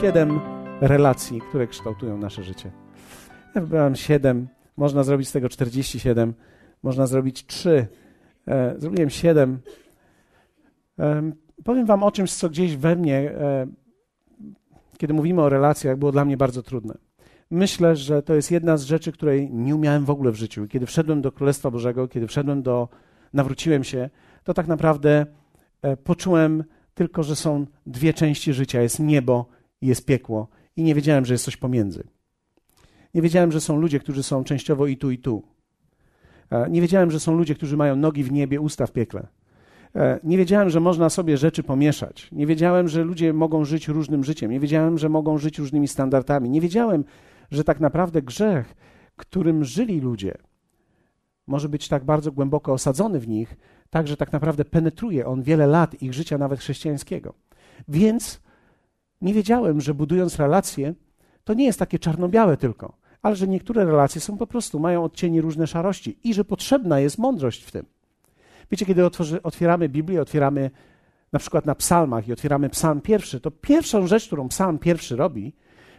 [0.00, 0.40] siedem
[0.80, 2.70] relacji, które kształtują nasze życie.
[3.54, 6.34] Ja wybrałem siedem, można zrobić z tego 47,
[6.82, 7.86] można zrobić trzy.
[8.48, 9.58] E, zrobiłem siedem.
[10.98, 11.32] E,
[11.64, 13.66] powiem Wam o czymś, co gdzieś we mnie, e,
[14.98, 16.94] kiedy mówimy o relacjach, było dla mnie bardzo trudne.
[17.50, 20.66] Myślę, że to jest jedna z rzeczy, której nie umiałem w ogóle w życiu.
[20.68, 22.88] Kiedy wszedłem do Królestwa Bożego, kiedy wszedłem do,
[23.32, 24.10] nawróciłem się,
[24.44, 25.26] to tak naprawdę
[26.04, 30.48] poczułem tylko, że są dwie części życia: jest niebo i jest piekło.
[30.76, 32.04] I nie wiedziałem, że jest coś pomiędzy.
[33.14, 35.42] Nie wiedziałem, że są ludzie, którzy są częściowo i tu, i tu.
[36.50, 39.26] E, nie wiedziałem, że są ludzie, którzy mają nogi w niebie, usta w piekle.
[39.96, 42.28] E, nie wiedziałem, że można sobie rzeczy pomieszać.
[42.32, 44.50] Nie wiedziałem, że ludzie mogą żyć różnym życiem.
[44.50, 46.50] Nie wiedziałem, że mogą żyć różnymi standardami.
[46.50, 47.04] Nie wiedziałem,
[47.50, 48.74] że tak naprawdę grzech,
[49.16, 50.34] którym żyli ludzie,
[51.46, 53.56] może być tak bardzo głęboko osadzony w nich,
[53.90, 57.34] tak, że tak naprawdę penetruje on wiele lat ich życia, nawet chrześcijańskiego.
[57.88, 58.40] Więc
[59.20, 60.94] nie wiedziałem, że budując relacje,
[61.44, 65.40] to nie jest takie czarno-białe tylko, ale że niektóre relacje są po prostu, mają odcienie
[65.40, 67.86] różne szarości i że potrzebna jest mądrość w tym.
[68.70, 70.70] Wiecie, kiedy otworzy, otwieramy Biblię, otwieramy
[71.32, 75.52] na przykład na psalmach i otwieramy psalm pierwszy, to pierwszą rzecz, którą psalm pierwszy robi,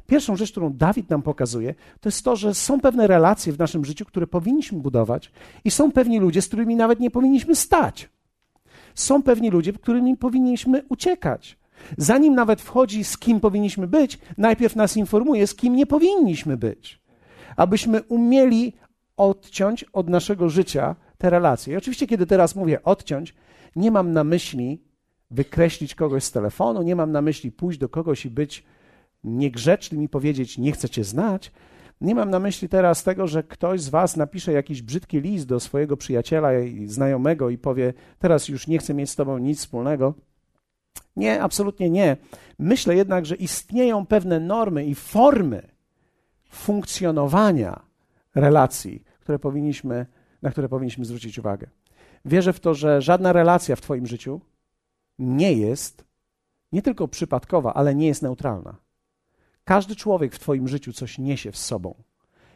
[0.07, 3.85] pierwszą rzecz, którą Dawid nam pokazuje, to jest to, że są pewne relacje w naszym
[3.85, 5.31] życiu, które powinniśmy budować
[5.63, 8.09] i są pewni ludzie, z którymi nawet nie powinniśmy stać.
[8.95, 11.58] Są pewni ludzie, którymi powinniśmy uciekać.
[11.97, 17.01] Zanim nawet wchodzi, z kim powinniśmy być, najpierw nas informuje, z kim nie powinniśmy być.
[17.55, 18.73] Abyśmy umieli
[19.17, 21.73] odciąć od naszego życia te relacje.
[21.73, 23.35] I oczywiście, kiedy teraz mówię odciąć,
[23.75, 24.83] nie mam na myśli
[25.31, 28.63] wykreślić kogoś z telefonu, nie mam na myśli pójść do kogoś i być
[29.23, 31.51] niegrzecznym i powiedzieć nie chcę cię znać.
[32.01, 35.59] Nie mam na myśli teraz tego, że ktoś z was napisze jakiś brzydki list do
[35.59, 40.13] swojego przyjaciela i znajomego i powie teraz już nie chcę mieć z tobą nic wspólnego.
[41.15, 42.17] Nie, absolutnie nie.
[42.59, 45.67] Myślę jednak, że istnieją pewne normy i formy
[46.49, 47.81] funkcjonowania
[48.35, 50.05] relacji, które powinniśmy,
[50.41, 51.67] na które powinniśmy zwrócić uwagę.
[52.25, 54.41] Wierzę w to, że żadna relacja w Twoim życiu
[55.19, 56.09] nie jest
[56.71, 58.75] nie tylko przypadkowa, ale nie jest neutralna.
[59.63, 62.03] Każdy człowiek w Twoim życiu coś niesie w sobą.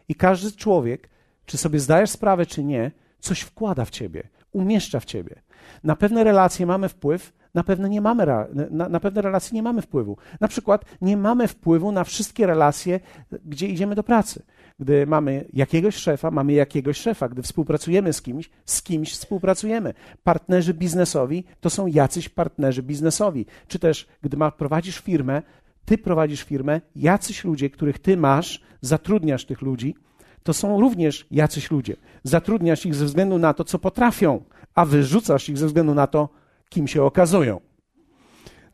[0.08, 1.10] I każdy człowiek,
[1.46, 5.42] czy sobie zdajesz sprawę, czy nie, coś wkłada w Ciebie, umieszcza w Ciebie.
[5.84, 8.26] Na pewne relacje mamy wpływ, na pewne, nie mamy,
[8.72, 10.18] na, na pewne relacje nie mamy wpływu.
[10.42, 13.00] Na przykład nie mamy wpływu na wszystkie relacje,
[13.46, 14.44] gdzie idziemy do pracy.
[14.80, 17.30] Gdy mamy jakiegoś szefa, mamy jakiegoś szefa.
[17.30, 19.94] Gdy współpracujemy z kimś, z kimś współpracujemy.
[20.24, 23.46] Partnerzy biznesowi to są jacyś partnerzy biznesowi.
[23.68, 25.42] Czy też, gdy ma, prowadzisz firmę,
[25.86, 29.96] ty prowadzisz firmę, jacyś ludzie, których ty masz, zatrudniasz tych ludzi,
[30.44, 31.96] to są również jacyś ludzie.
[32.24, 34.44] Zatrudniasz ich ze względu na to, co potrafią,
[34.76, 36.30] a wyrzucasz ich ze względu na to,
[36.74, 37.62] kim się okazują.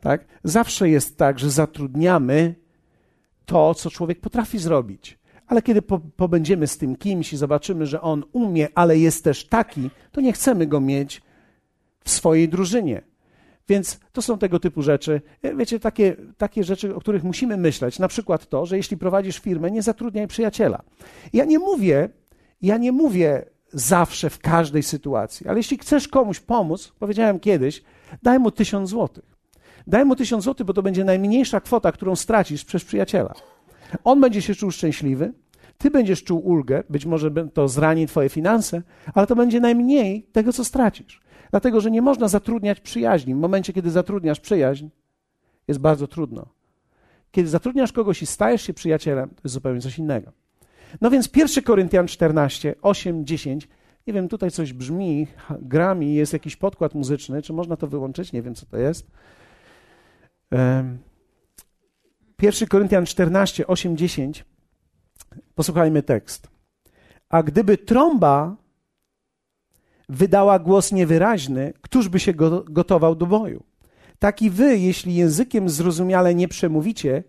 [0.00, 0.24] Tak?
[0.44, 2.54] Zawsze jest tak, że zatrudniamy
[3.46, 5.18] to, co człowiek potrafi zrobić.
[5.46, 9.46] Ale kiedy po, pobędziemy z tym kimś i zobaczymy, że on umie, ale jest też
[9.46, 11.22] taki, to nie chcemy go mieć
[12.04, 13.02] w swojej drużynie.
[13.68, 15.20] Więc to są tego typu rzeczy.
[15.56, 17.98] Wiecie, takie, takie rzeczy, o których musimy myśleć.
[17.98, 20.82] Na przykład to, że jeśli prowadzisz firmę, nie zatrudniaj przyjaciela.
[21.32, 22.08] Ja nie mówię,
[22.62, 27.82] ja nie mówię zawsze w każdej sytuacji, ale jeśli chcesz komuś pomóc, powiedziałem kiedyś,
[28.22, 29.24] daj mu tysiąc złotych.
[29.86, 33.34] Daj mu tysiąc złotych, bo to będzie najmniejsza kwota, którą stracisz przez przyjaciela.
[34.04, 35.32] On będzie się czuł szczęśliwy,
[35.78, 38.82] ty będziesz czuł ulgę, być może to zrani twoje finanse,
[39.14, 41.20] ale to będzie najmniej tego, co stracisz.
[41.50, 43.34] Dlatego, że nie można zatrudniać przyjaźni.
[43.34, 44.88] W momencie, kiedy zatrudniasz przyjaźń,
[45.68, 46.46] jest bardzo trudno.
[47.30, 50.32] Kiedy zatrudniasz kogoś i stajesz się przyjacielem, to jest zupełnie coś innego.
[51.00, 53.68] No więc 1 Koryntian 14, 8, 10.
[54.06, 55.26] Nie wiem, tutaj coś brzmi,
[55.62, 57.42] gra mi, jest jakiś podkład muzyczny.
[57.42, 58.32] Czy można to wyłączyć?
[58.32, 59.10] Nie wiem, co to jest.
[62.42, 64.44] 1 Koryntian 14, 8, 10.
[65.54, 66.48] Posłuchajmy tekst.
[67.28, 68.56] A gdyby trąba
[70.08, 73.62] wydała głos niewyraźny, któż by się go, gotował do boju?
[74.18, 77.24] Tak i wy, jeśli językiem zrozumiale nie przemówicie,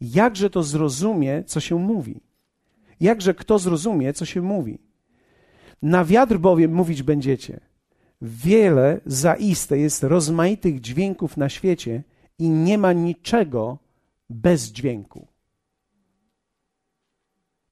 [0.00, 2.20] jakże to zrozumie, co się mówi?
[3.00, 4.78] Jakże kto zrozumie, co się mówi?
[5.82, 7.60] Na wiatr bowiem mówić będziecie.
[8.22, 12.02] Wiele zaiste jest rozmaitych dźwięków na świecie
[12.38, 13.78] i nie ma niczego
[14.30, 15.26] bez dźwięku.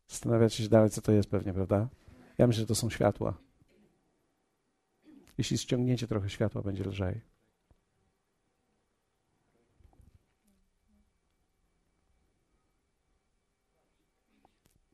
[0.09, 1.89] Zastanawiacie się dalej, co to jest pewnie, prawda?
[2.39, 3.35] Ja myślę, że to są światła.
[5.39, 7.21] Jeśli ściągniecie trochę światła, będzie lżej.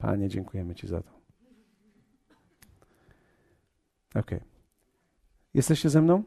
[0.00, 1.11] Panie, dziękujemy Ci za to.
[4.14, 4.31] Ok.
[5.55, 6.23] Jesteście ze mną?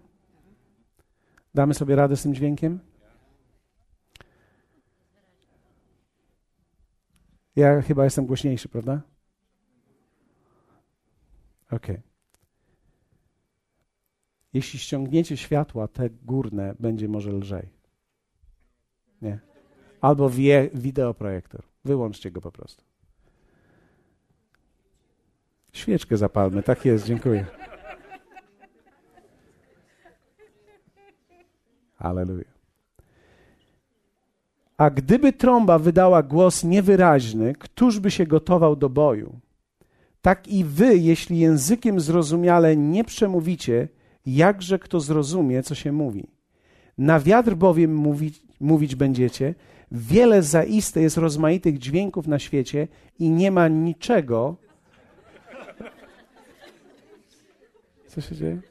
[1.54, 2.80] Damy sobie radę z tym dźwiękiem?
[7.56, 9.02] Ja chyba jestem głośniejszy, prawda?
[11.72, 11.88] Ok.
[14.54, 17.70] Jeśli ściągniecie światła, te górne, będzie może lżej.
[19.22, 19.40] Nie.
[20.02, 21.64] Albo wie, wideoprojektor.
[21.86, 22.93] Wyłączcie go po prostu.
[25.74, 26.64] Świeczkę zapalmy.
[26.64, 27.46] Tak jest, dziękuję.
[31.98, 32.54] Aleluja.
[34.78, 39.40] A gdyby trąba wydała głos niewyraźny, któż by się gotował do boju?
[40.22, 43.88] Tak i wy, jeśli językiem zrozumiale nie przemówicie,
[44.26, 46.28] jakże kto zrozumie, co się mówi?
[46.98, 49.56] Na wiatr bowiem mówić, mówić będziecie,
[49.92, 52.88] wiele zaiste jest rozmaitych dźwięków na świecie
[53.20, 54.56] i nie ma niczego.
[58.16, 58.62] Co się dzieje?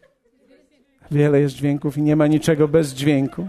[1.10, 3.48] Wiele jest dźwięków i nie ma niczego bez dźwięku.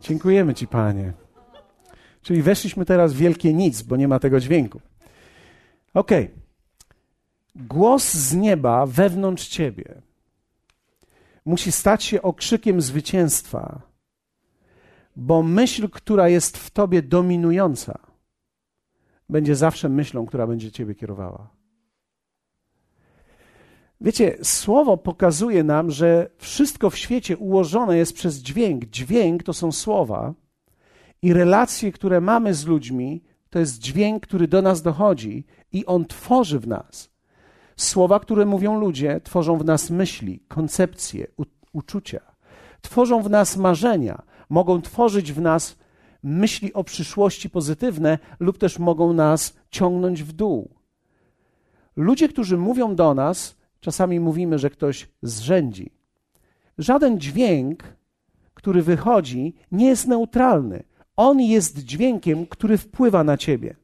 [0.00, 1.12] Dziękujemy Ci, Panie.
[2.22, 4.80] Czyli weszliśmy teraz w wielkie nic, bo nie ma tego dźwięku.
[5.94, 6.10] Ok.
[7.56, 10.02] Głos z nieba wewnątrz Ciebie
[11.44, 13.82] musi stać się okrzykiem zwycięstwa,
[15.16, 17.98] bo myśl, która jest w Tobie dominująca,
[19.28, 21.61] będzie zawsze myślą, która będzie Ciebie kierowała.
[24.02, 28.84] Wiecie, słowo pokazuje nam, że wszystko w świecie ułożone jest przez dźwięk.
[28.84, 30.34] Dźwięk to są słowa
[31.22, 36.04] i relacje, które mamy z ludźmi, to jest dźwięk, który do nas dochodzi i on
[36.04, 37.10] tworzy w nas.
[37.76, 42.20] Słowa, które mówią ludzie, tworzą w nas myśli, koncepcje, u- uczucia.
[42.80, 45.78] Tworzą w nas marzenia, mogą tworzyć w nas
[46.22, 50.70] myśli o przyszłości pozytywne lub też mogą nas ciągnąć w dół.
[51.96, 55.90] Ludzie, którzy mówią do nas, Czasami mówimy, że ktoś zrzędzi.
[56.78, 57.84] Żaden dźwięk,
[58.54, 60.82] który wychodzi, nie jest neutralny.
[61.16, 63.76] On jest dźwiękiem, który wpływa na ciebie.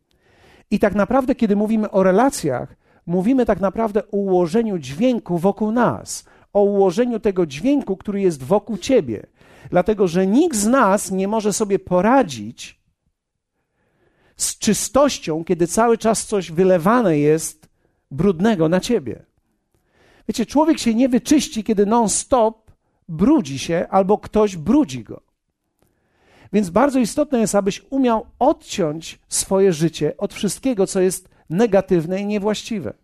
[0.70, 6.24] I tak naprawdę, kiedy mówimy o relacjach, mówimy tak naprawdę o ułożeniu dźwięku wokół nas,
[6.52, 9.26] o ułożeniu tego dźwięku, który jest wokół ciebie.
[9.70, 12.80] Dlatego, że nikt z nas nie może sobie poradzić
[14.36, 17.68] z czystością, kiedy cały czas coś wylewane jest
[18.10, 19.27] brudnego na ciebie.
[20.28, 22.70] Wiecie, człowiek się nie wyczyści, kiedy non-stop
[23.08, 25.20] brudzi się albo ktoś brudzi go.
[26.52, 32.26] Więc bardzo istotne jest, abyś umiał odciąć swoje życie od wszystkiego, co jest negatywne i
[32.26, 32.94] niewłaściwe.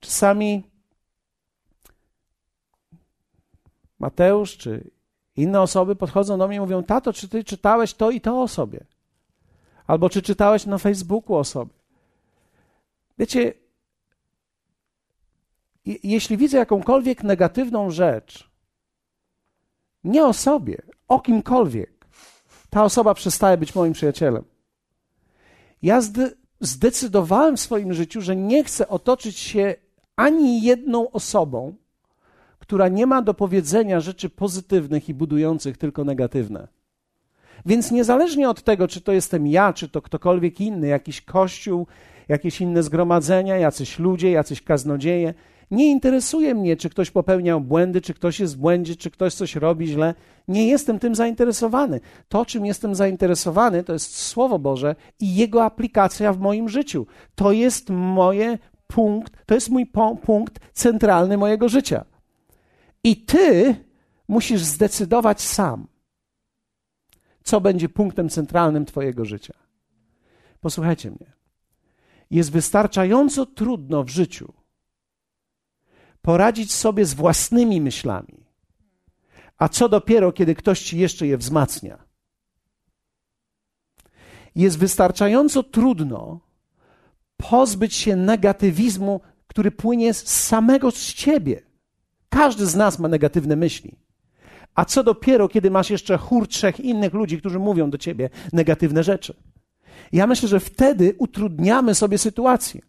[0.00, 0.62] Czasami
[3.98, 4.90] Mateusz czy
[5.36, 8.48] inne osoby podchodzą do mnie i mówią: Tato, czy ty czytałeś to i to o
[8.48, 8.84] sobie?
[9.86, 11.70] Albo czy czytałeś na Facebooku o sobie?
[13.18, 13.54] Wiecie,
[15.86, 18.50] jeśli widzę jakąkolwiek negatywną rzecz,
[20.04, 22.06] nie o sobie, o kimkolwiek,
[22.70, 24.44] ta osoba przestaje być moim przyjacielem.
[25.82, 26.30] Ja zde
[26.60, 29.74] zdecydowałem w swoim życiu, że nie chcę otoczyć się
[30.16, 31.74] ani jedną osobą,
[32.58, 36.68] która nie ma do powiedzenia rzeczy pozytywnych i budujących, tylko negatywne.
[37.66, 41.86] Więc niezależnie od tego, czy to jestem ja, czy to ktokolwiek inny, jakiś kościół,
[42.28, 45.34] jakieś inne zgromadzenia, jacyś ludzie, jacyś kaznodzieje,
[45.70, 49.56] nie interesuje mnie, czy ktoś popełniał błędy, czy ktoś jest w błędzie, czy ktoś coś
[49.56, 50.14] robi źle.
[50.48, 52.00] Nie jestem tym zainteresowany.
[52.28, 57.06] To, czym jestem zainteresowany, to jest Słowo Boże i jego aplikacja w moim życiu.
[57.34, 59.86] To jest moje punkt, to jest mój
[60.22, 62.04] punkt centralny mojego życia.
[63.04, 63.76] I ty
[64.28, 65.86] musisz zdecydować sam,
[67.42, 69.54] co będzie punktem centralnym Twojego życia.
[70.60, 71.32] Posłuchajcie mnie.
[72.30, 74.52] Jest wystarczająco trudno w życiu
[76.26, 78.46] poradzić sobie z własnymi myślami.
[79.58, 82.04] A co dopiero, kiedy ktoś ci jeszcze je wzmacnia?
[84.54, 86.40] Jest wystarczająco trudno
[87.36, 91.62] pozbyć się negatywizmu, który płynie z samego z ciebie.
[92.28, 93.96] Każdy z nas ma negatywne myśli.
[94.74, 99.02] A co dopiero, kiedy masz jeszcze chór trzech innych ludzi, którzy mówią do ciebie negatywne
[99.02, 99.34] rzeczy?
[100.12, 102.80] Ja myślę, że wtedy utrudniamy sobie sytuację.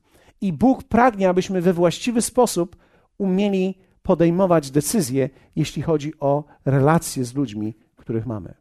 [0.41, 2.86] I Bóg pragnie, abyśmy we właściwy sposób
[3.17, 8.53] umieli podejmować decyzje, jeśli chodzi o relacje z ludźmi, których mamy.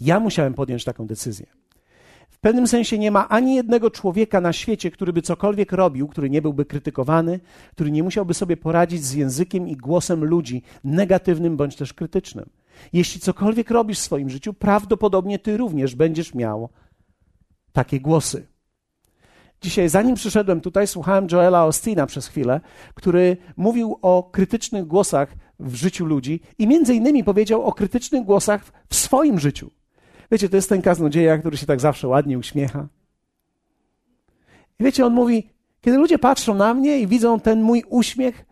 [0.00, 1.46] Ja musiałem podjąć taką decyzję.
[2.30, 6.30] W pewnym sensie nie ma ani jednego człowieka na świecie, który by cokolwiek robił, który
[6.30, 7.40] nie byłby krytykowany,
[7.70, 12.50] który nie musiałby sobie poradzić z językiem i głosem ludzi, negatywnym bądź też krytycznym.
[12.92, 16.68] Jeśli cokolwiek robisz w swoim życiu, prawdopodobnie ty również będziesz miał
[17.72, 18.46] takie głosy.
[19.64, 22.60] Dzisiaj, zanim przyszedłem tutaj, słuchałem Joela Ostina przez chwilę,
[22.94, 28.64] który mówił o krytycznych głosach w życiu ludzi i między innymi powiedział o krytycznych głosach
[28.88, 29.70] w swoim życiu.
[30.30, 32.86] Wiecie, to jest ten kaznodzieja, który się tak zawsze ładnie uśmiecha.
[34.80, 38.44] I wiecie, on mówi, kiedy ludzie patrzą na mnie i widzą ten mój uśmiech,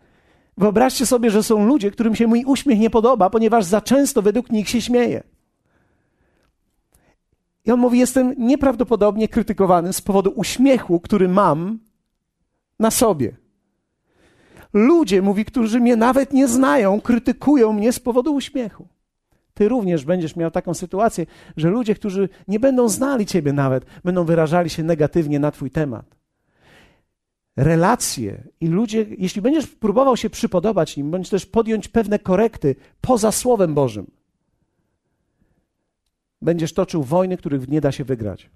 [0.57, 4.51] wyobraźcie sobie, że są ludzie, którym się mój uśmiech nie podoba, ponieważ za często według
[4.51, 5.23] nich się śmieje.
[7.65, 11.79] I on mówi: Jestem nieprawdopodobnie krytykowany z powodu uśmiechu, który mam
[12.79, 13.35] na sobie.
[14.73, 18.87] Ludzie, mówi, którzy mnie nawet nie znają, krytykują mnie z powodu uśmiechu.
[19.53, 21.25] Ty również będziesz miał taką sytuację,
[21.57, 26.05] że ludzie, którzy nie będą znali Ciebie nawet, będą wyrażali się negatywnie na Twój temat.
[27.57, 33.31] Relacje i ludzie, jeśli będziesz próbował się przypodobać im, bądź też podjąć pewne korekty poza
[33.31, 34.11] Słowem Bożym,
[36.43, 38.49] będziesz toczył wojny, których nie da się wygrać.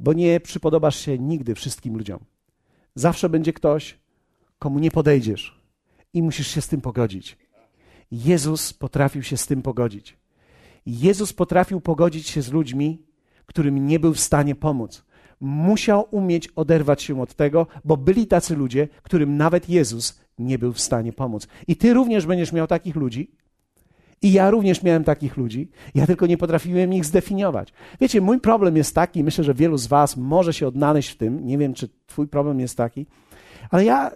[0.00, 2.18] Bo nie przypodobasz się nigdy wszystkim ludziom.
[2.94, 3.98] Zawsze będzie ktoś,
[4.58, 5.60] komu nie podejdziesz
[6.14, 7.36] i musisz się z tym pogodzić.
[8.10, 10.16] Jezus potrafił się z tym pogodzić.
[10.86, 13.02] Jezus potrafił pogodzić się z ludźmi,
[13.46, 15.04] którym nie był w stanie pomóc.
[15.40, 20.72] Musiał umieć oderwać się od tego, bo byli tacy ludzie, którym nawet Jezus nie był
[20.72, 21.48] w stanie pomóc.
[21.66, 23.30] I ty również będziesz miał takich ludzi,
[24.22, 27.72] i ja również miałem takich ludzi, ja tylko nie potrafiłem ich zdefiniować.
[28.00, 31.46] Wiecie, mój problem jest taki, myślę, że wielu z Was może się odnaleźć w tym,
[31.46, 33.06] nie wiem, czy Twój problem jest taki,
[33.70, 34.10] ale ja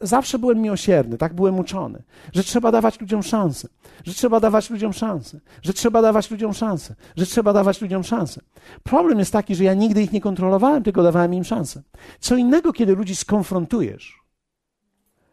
[0.00, 3.68] zawsze byłem miłosierny, tak byłem uczony, że trzeba dawać ludziom szansę,
[4.04, 8.40] że trzeba dawać ludziom szansę, że trzeba dawać ludziom szansę, że trzeba dawać ludziom szansę.
[8.82, 11.82] Problem jest taki, że ja nigdy ich nie kontrolowałem, tylko dawałem im szansę.
[12.20, 14.22] Co innego, kiedy ludzi skonfrontujesz.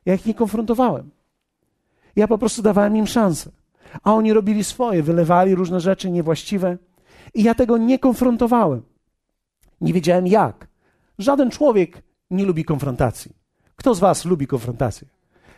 [0.06, 1.10] Ja ich nie konfrontowałem.
[2.16, 3.52] Ja po prostu dawałem im szansę
[4.04, 6.78] a oni robili swoje, wylewali różne rzeczy niewłaściwe.
[7.34, 8.82] I ja tego nie konfrontowałem.
[9.82, 10.68] Nie wiedziałem jak.
[11.20, 13.32] Żaden człowiek nie lubi konfrontacji.
[13.76, 15.08] Kto z Was lubi konfrontację?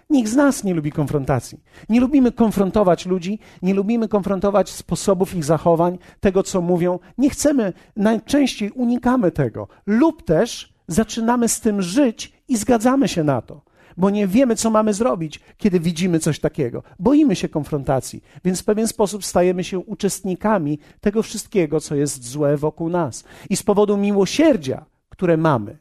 [0.10, 1.64] Nikt z nas nie lubi konfrontacji.
[1.90, 7.00] Nie lubimy konfrontować ludzi, nie lubimy konfrontować sposobów ich zachowań, tego co mówią.
[7.18, 9.68] Nie chcemy, najczęściej unikamy tego.
[9.86, 13.65] Lub też zaczynamy z tym żyć i zgadzamy się na to
[13.98, 16.84] bo nie wiemy, co mamy zrobić, kiedy widzimy coś takiego.
[17.00, 22.58] Boimy się konfrontacji, więc w pewien sposób stajemy się uczestnikami tego wszystkiego, co jest złe
[22.58, 23.24] wokół nas.
[23.50, 25.78] I z powodu miłosierdzia, które mamy,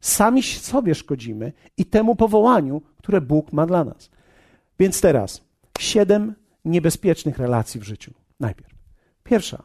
[0.00, 4.10] sami sobie szkodzimy i temu powołaniu, które Bóg ma dla nas.
[4.78, 5.44] Więc teraz
[5.78, 8.14] siedem niebezpiecznych relacji w życiu.
[8.40, 8.74] Najpierw.
[9.24, 9.62] Pierwsza.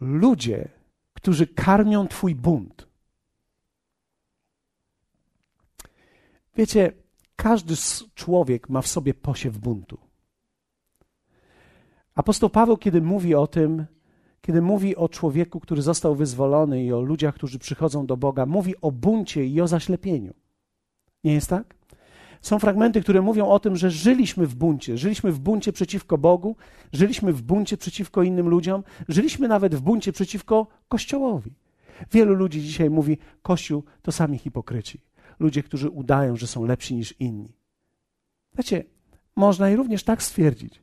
[0.00, 0.68] Ludzie,
[1.14, 2.87] którzy karmią Twój bunt
[6.58, 6.92] Wiecie,
[7.36, 7.74] każdy
[8.14, 9.98] człowiek ma w sobie posiew buntu.
[12.14, 13.86] Apostoł Paweł, kiedy mówi o tym,
[14.40, 18.74] kiedy mówi o człowieku, który został wyzwolony i o ludziach, którzy przychodzą do Boga, mówi
[18.80, 20.34] o buncie i o zaślepieniu.
[21.24, 21.74] Nie jest tak?
[22.40, 24.98] Są fragmenty, które mówią o tym, że żyliśmy w buncie.
[24.98, 26.56] Żyliśmy w buncie przeciwko Bogu,
[26.92, 31.54] żyliśmy w buncie przeciwko innym ludziom, żyliśmy nawet w buncie przeciwko Kościołowi.
[32.12, 35.07] Wielu ludzi dzisiaj mówi: Kościół to sami hipokryci
[35.38, 37.56] ludzie, którzy udają, że są lepsi niż inni.
[38.54, 38.84] Wiecie,
[39.36, 40.82] można i również tak stwierdzić.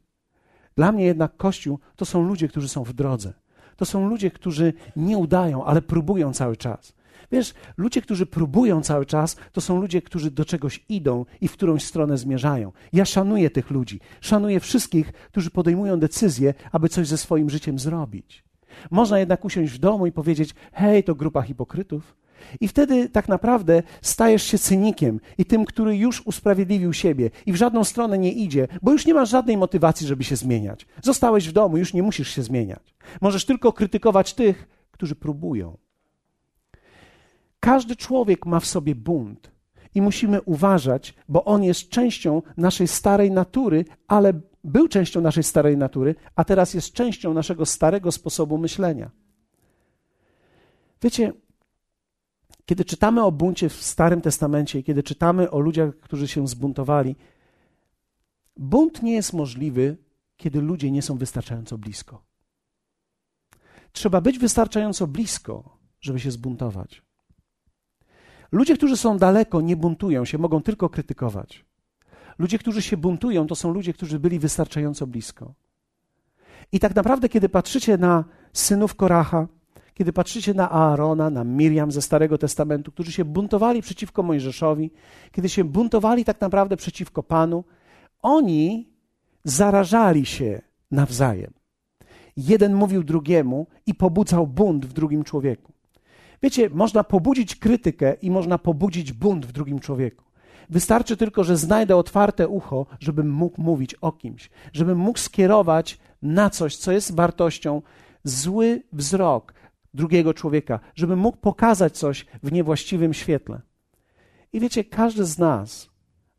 [0.75, 3.33] Dla mnie jednak Kościół to są ludzie, którzy są w drodze.
[3.75, 6.93] To są ludzie, którzy nie udają, ale próbują cały czas.
[7.31, 11.53] Wiesz, ludzie, którzy próbują cały czas, to są ludzie, którzy do czegoś idą i w
[11.53, 12.71] którąś stronę zmierzają.
[12.93, 13.99] Ja szanuję tych ludzi.
[14.21, 18.43] Szanuję wszystkich, którzy podejmują decyzję, aby coś ze swoim życiem zrobić.
[18.91, 22.15] Można jednak usiąść w domu i powiedzieć: Hej, to grupa hipokrytów.
[22.59, 27.55] I wtedy tak naprawdę stajesz się cynikiem i tym, który już usprawiedliwił siebie i w
[27.55, 30.87] żadną stronę nie idzie, bo już nie masz żadnej motywacji, żeby się zmieniać.
[31.03, 32.95] Zostałeś w domu, już nie musisz się zmieniać.
[33.21, 35.77] Możesz tylko krytykować tych, którzy próbują.
[37.59, 39.51] Każdy człowiek ma w sobie bunt
[39.95, 45.77] i musimy uważać, bo on jest częścią naszej starej natury, ale był częścią naszej starej
[45.77, 49.11] natury, a teraz jest częścią naszego starego sposobu myślenia.
[51.01, 51.33] Wiecie,
[52.65, 57.15] kiedy czytamy o buncie w Starym Testamencie kiedy czytamy o ludziach, którzy się zbuntowali,
[58.57, 59.97] bunt nie jest możliwy,
[60.37, 62.21] kiedy ludzie nie są wystarczająco blisko.
[63.91, 67.01] Trzeba być wystarczająco blisko, żeby się zbuntować.
[68.51, 71.65] Ludzie, którzy są daleko, nie buntują się, mogą tylko krytykować.
[72.37, 75.53] Ludzie, którzy się buntują, to są ludzie, którzy byli wystarczająco blisko.
[76.71, 79.47] I tak naprawdę, kiedy patrzycie na synów Koracha,
[79.95, 84.91] kiedy patrzycie na Aarona, na Miriam ze Starego Testamentu, którzy się buntowali przeciwko Mojżeszowi,
[85.31, 87.63] kiedy się buntowali tak naprawdę przeciwko Panu,
[88.21, 88.89] oni
[89.43, 90.61] zarażali się
[90.91, 91.53] nawzajem.
[92.37, 95.73] Jeden mówił drugiemu i pobudzał bunt w drugim człowieku.
[96.43, 100.23] Wiecie, można pobudzić krytykę i można pobudzić bunt w drugim człowieku.
[100.69, 106.49] Wystarczy tylko, że znajdę otwarte ucho, żebym mógł mówić o kimś, żebym mógł skierować na
[106.49, 107.81] coś, co jest wartością,
[108.23, 109.53] zły wzrok
[109.95, 113.61] drugiego człowieka, żeby mógł pokazać coś w niewłaściwym świetle.
[114.53, 115.89] I wiecie, każdy z nas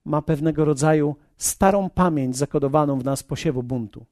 [0.04, 4.06] ma pewnego rodzaju starą pamięć zakodowaną w nas posiewu buntu.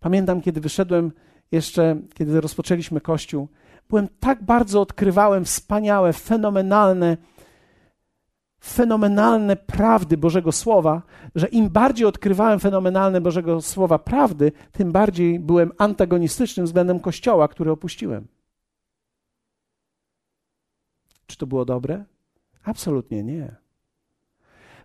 [0.00, 1.12] Pamiętam, kiedy wyszedłem
[1.52, 3.48] jeszcze, kiedy rozpoczęliśmy Kościół,
[3.88, 7.16] byłem tak bardzo odkrywałem wspaniałe, fenomenalne,
[8.60, 11.02] fenomenalne prawdy Bożego Słowa,
[11.34, 17.70] że im bardziej odkrywałem fenomenalne Bożego Słowa prawdy, tym bardziej byłem antagonistycznym względem Kościoła, który
[17.70, 18.26] opuściłem.
[21.26, 22.04] Czy to było dobre?
[22.64, 23.56] Absolutnie nie.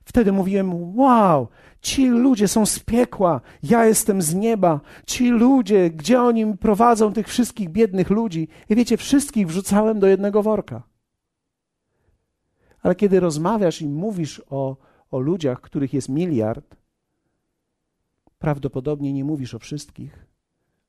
[0.06, 1.48] Wtedy mówiłem: Wow,
[1.82, 4.80] ci ludzie są z piekła, ja jestem z nieba.
[5.06, 8.48] Ci ludzie, gdzie oni prowadzą tych wszystkich biednych ludzi?
[8.70, 10.84] I wiecie, wszystkich wrzucałem do jednego worka.
[12.84, 14.78] Ale kiedy rozmawiasz i mówisz o,
[15.12, 16.76] o ludziach, których jest miliard,
[18.40, 20.26] prawdopodobnie nie mówisz o wszystkich,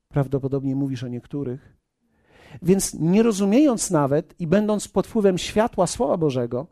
[0.09, 1.75] prawdopodobnie mówisz o niektórych.
[2.61, 6.67] Więc nie rozumiejąc nawet i będąc pod wpływem światła Słowa Bożego,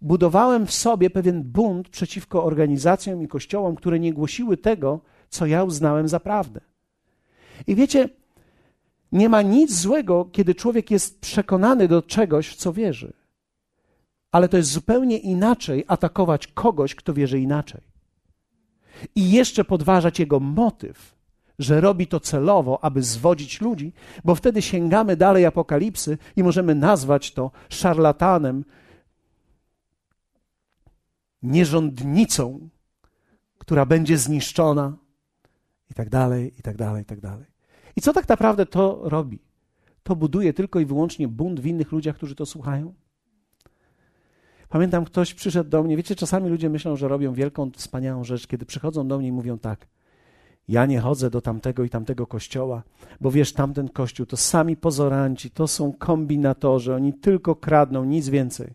[0.00, 5.64] budowałem w sobie pewien bunt przeciwko organizacjom i kościołom, które nie głosiły tego, co ja
[5.64, 6.60] uznałem za prawdę.
[7.66, 8.08] I wiecie,
[9.12, 13.17] nie ma nic złego, kiedy człowiek jest przekonany do czegoś, w co wierzy.
[14.32, 17.80] Ale to jest zupełnie inaczej atakować kogoś, kto wierzy inaczej.
[19.14, 21.14] I jeszcze podważać jego motyw,
[21.58, 23.92] że robi to celowo, aby zwodzić ludzi,
[24.24, 28.64] bo wtedy sięgamy dalej apokalipsy i możemy nazwać to szarlatanem,
[31.42, 32.68] nierządnicą,
[33.58, 34.96] która będzie zniszczona,
[35.90, 37.46] i tak dalej, i tak dalej, i tak dalej.
[37.96, 39.38] I co tak naprawdę to robi?
[40.02, 42.94] To buduje tylko i wyłącznie bunt w innych ludziach, którzy to słuchają.
[44.68, 45.96] Pamiętam, ktoś przyszedł do mnie.
[45.96, 49.58] Wiecie, czasami ludzie myślą, że robią wielką, wspaniałą rzecz, kiedy przychodzą do mnie i mówią
[49.58, 49.86] tak.
[50.68, 52.82] Ja nie chodzę do tamtego i tamtego kościoła,
[53.20, 58.74] bo wiesz, tamten kościół to sami pozoranci, to są kombinatorzy, oni tylko kradną, nic więcej.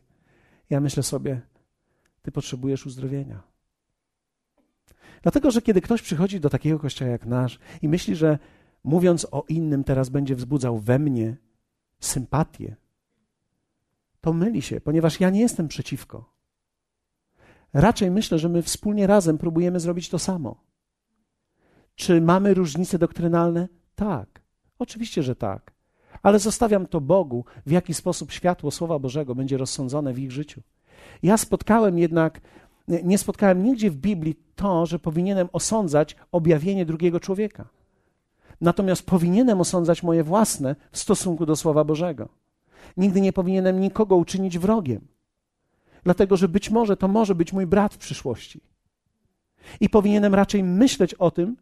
[0.69, 1.41] Ja myślę sobie,
[2.21, 3.43] ty potrzebujesz uzdrowienia.
[5.21, 8.39] Dlatego, że kiedy ktoś przychodzi do takiego kościoła jak nasz i myśli, że
[8.83, 11.37] mówiąc o innym teraz będzie wzbudzał we mnie
[11.99, 12.75] sympatię,
[14.23, 16.33] to myli się, ponieważ ja nie jestem przeciwko.
[17.73, 20.63] Raczej myślę, że my wspólnie razem próbujemy zrobić to samo.
[21.95, 23.67] Czy mamy różnice doktrynalne?
[23.95, 24.41] Tak.
[24.79, 25.73] Oczywiście, że tak.
[26.21, 30.61] Ale zostawiam to Bogu, w jaki sposób światło Słowa Bożego będzie rozsądzone w ich życiu.
[31.23, 32.41] Ja spotkałem jednak,
[32.87, 37.69] nie spotkałem nigdzie w Biblii to, że powinienem osądzać objawienie drugiego człowieka.
[38.61, 42.42] Natomiast powinienem osądzać moje własne w stosunku do Słowa Bożego.
[42.97, 45.07] Nigdy nie powinienem nikogo uczynić wrogiem,
[46.03, 48.61] dlatego że być może to może być mój brat w przyszłości.
[49.79, 51.57] I powinienem raczej myśleć o tym,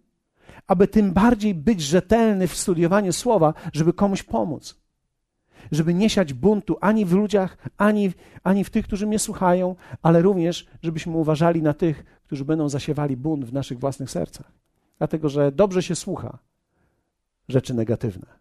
[0.67, 4.81] aby tym bardziej być rzetelny w studiowaniu słowa, żeby komuś pomóc
[5.71, 8.11] żeby nie siać buntu ani w ludziach, ani,
[8.43, 13.17] ani w tych, którzy mnie słuchają, ale również, żebyśmy uważali na tych, którzy będą zasiewali
[13.17, 14.51] bunt w naszych własnych sercach.
[14.97, 16.37] Dlatego, że dobrze się słucha
[17.49, 18.40] rzeczy negatywne.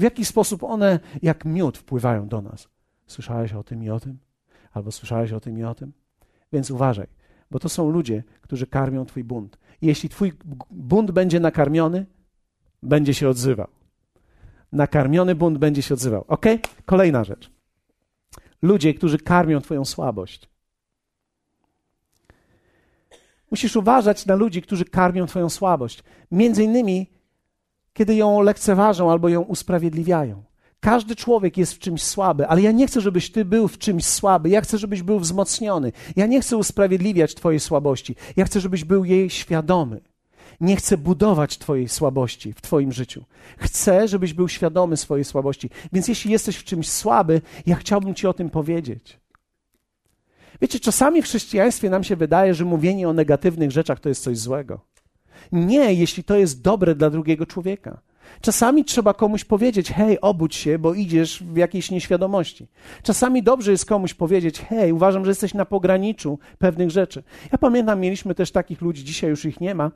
[0.00, 2.68] W jaki sposób one, jak miód, wpływają do nas?
[3.06, 4.18] Słyszałeś o tym i o tym?
[4.72, 5.92] Albo słyszałeś o tym i o tym?
[6.52, 7.06] Więc uważaj,
[7.50, 9.58] bo to są ludzie, którzy karmią Twój bunt.
[9.82, 10.32] I jeśli Twój
[10.70, 12.06] bunt będzie nakarmiony,
[12.82, 13.68] będzie się odzywał
[14.72, 16.24] nakarmiony bunt będzie się odzywał.
[16.28, 16.46] Ok?
[16.86, 17.50] Kolejna rzecz.
[18.62, 20.50] Ludzie, którzy karmią Twoją słabość.
[23.50, 26.02] Musisz uważać na ludzi, którzy karmią Twoją słabość.
[26.30, 27.10] Między innymi,
[27.92, 30.42] kiedy ją lekceważą albo ją usprawiedliwiają.
[30.80, 34.06] Każdy człowiek jest w czymś słaby, ale ja nie chcę, żebyś ty był w czymś
[34.06, 34.48] słaby.
[34.48, 35.92] Ja chcę, żebyś był wzmocniony.
[36.16, 38.16] Ja nie chcę usprawiedliwiać Twojej słabości.
[38.36, 40.00] Ja chcę, żebyś był jej świadomy
[40.60, 43.24] nie chcę budować Twojej słabości w Twoim życiu.
[43.58, 45.70] Chcę, żebyś był świadomy swojej słabości.
[45.92, 49.20] Więc jeśli jesteś w czymś słaby, ja chciałbym Ci o tym powiedzieć.
[50.60, 54.38] Wiecie, czasami w chrześcijaństwie nam się wydaje, że mówienie o negatywnych rzeczach to jest coś
[54.38, 54.80] złego.
[55.52, 58.00] Nie, jeśli to jest dobre dla drugiego człowieka.
[58.40, 62.66] Czasami trzeba komuś powiedzieć: hej, obudź się, bo idziesz w jakiejś nieświadomości.
[63.02, 67.22] Czasami dobrze jest komuś powiedzieć: hej, uważam, że jesteś na pograniczu pewnych rzeczy.
[67.52, 69.90] Ja pamiętam, mieliśmy też takich ludzi, dzisiaj już ich nie ma,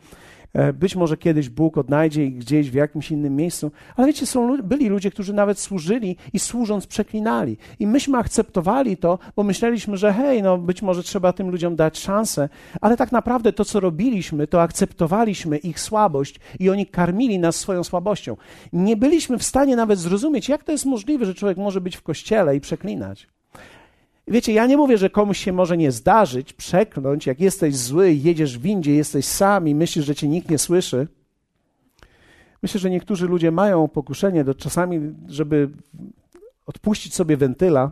[0.74, 4.88] być może kiedyś Bóg odnajdzie ich gdzieś w jakimś innym miejscu, ale wiecie, są, byli
[4.88, 7.56] ludzie, którzy nawet służyli i służąc przeklinali.
[7.78, 11.98] I myśmy akceptowali to, bo myśleliśmy, że hej, no być może trzeba tym ludziom dać
[11.98, 12.48] szansę,
[12.80, 17.84] ale tak naprawdę to, co robiliśmy, to akceptowaliśmy ich słabość i oni karmili nas swoją
[17.84, 18.36] słabością.
[18.72, 22.02] Nie byliśmy w stanie nawet zrozumieć, jak to jest możliwe, że człowiek może być w
[22.02, 23.33] kościele i przeklinać.
[24.28, 28.58] Wiecie, ja nie mówię, że komuś się może nie zdarzyć, przekląć, jak jesteś zły, jedziesz
[28.58, 31.08] w jesteś sam i myślisz, że cię nikt nie słyszy.
[32.62, 35.70] Myślę, że niektórzy ludzie mają pokuszenie do czasami, żeby
[36.66, 37.90] odpuścić sobie wentyla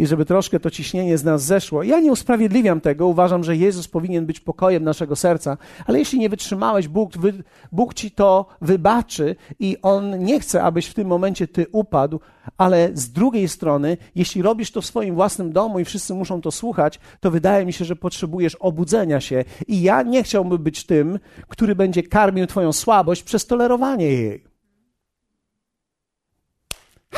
[0.00, 1.82] i żeby troszkę to ciśnienie z nas zeszło.
[1.82, 6.28] Ja nie usprawiedliwiam tego, uważam, że Jezus powinien być pokojem naszego serca, ale jeśli nie
[6.28, 7.32] wytrzymałeś, Bóg, wy,
[7.72, 12.20] Bóg ci to wybaczy i On nie chce, abyś w tym momencie ty upadł,
[12.58, 16.50] ale z drugiej strony, jeśli robisz to w swoim własnym domu i wszyscy muszą to
[16.50, 21.18] słuchać, to wydaje mi się, że potrzebujesz obudzenia się i ja nie chciałbym być tym,
[21.48, 24.49] który będzie karmił twoją słabość przez tolerowanie jej.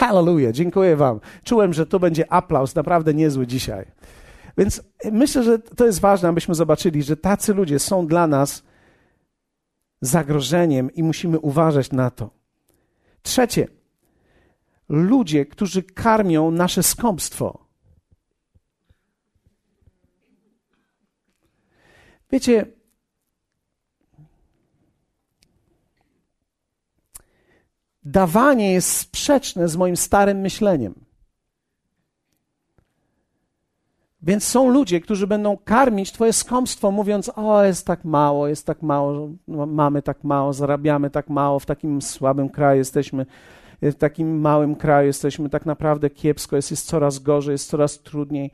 [0.03, 1.21] Hallelujah, dziękuję Wam.
[1.45, 3.87] Czułem, że to będzie aplauz, naprawdę niezły dzisiaj.
[4.59, 8.63] Więc myślę, że to jest ważne, abyśmy zobaczyli, że tacy ludzie są dla nas
[10.01, 12.31] zagrożeniem i musimy uważać na to.
[13.23, 13.69] Trzecie,
[14.89, 17.67] ludzie, którzy karmią nasze skąpstwo.
[22.33, 22.67] Wiecie,
[28.05, 30.95] dawanie jest sprzeczne z moim starym myśleniem.
[34.23, 38.83] Więc są ludzie, którzy będą karmić Twoje skąpstwo, mówiąc: O, jest tak mało, jest tak
[38.83, 43.27] mało, no, mamy tak mało, zarabiamy tak mało, w takim słabym kraju jesteśmy,
[43.83, 48.51] w takim małym kraju jesteśmy, tak naprawdę kiepsko, jest, jest coraz gorzej, jest coraz trudniej.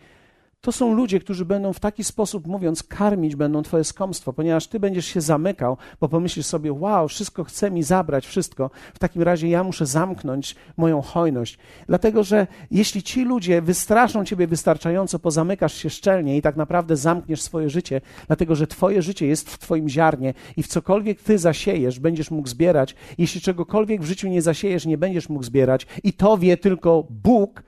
[0.61, 4.81] To są ludzie, którzy będą w taki sposób, mówiąc, karmić będą Twoje skąpstwo, ponieważ Ty
[4.81, 8.71] będziesz się zamykał, bo pomyślisz sobie, wow, wszystko chce mi zabrać, wszystko.
[8.95, 11.59] W takim razie ja muszę zamknąć moją hojność.
[11.87, 17.43] Dlatego, że jeśli ci ludzie wystraszą Ciebie wystarczająco, pozamykasz się szczelnie i tak naprawdę zamkniesz
[17.43, 22.01] swoje życie, dlatego, że Twoje życie jest w Twoim ziarnie i w cokolwiek Ty zasiejesz,
[22.01, 22.95] będziesz mógł zbierać.
[23.19, 25.87] Jeśli czegokolwiek w życiu nie zasiejesz, nie będziesz mógł zbierać.
[26.05, 27.63] I to wie tylko Bóg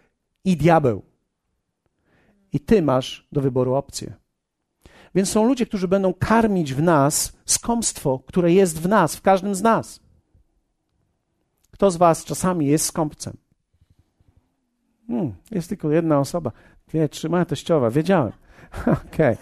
[0.44, 1.10] i diabeł
[2.52, 4.14] i ty masz do wyboru opcję.
[5.14, 9.54] Więc są ludzie, którzy będą karmić w nas skąpstwo, które jest w nas, w każdym
[9.54, 10.00] z nas.
[11.70, 13.36] Kto z Was czasami jest skąpcem?
[15.06, 16.52] Hmm, jest tylko jedna osoba.
[16.88, 18.32] Dwie, trzy, moja teściowa, wiedziałem.
[18.82, 19.34] Okej.
[19.34, 19.36] Okay.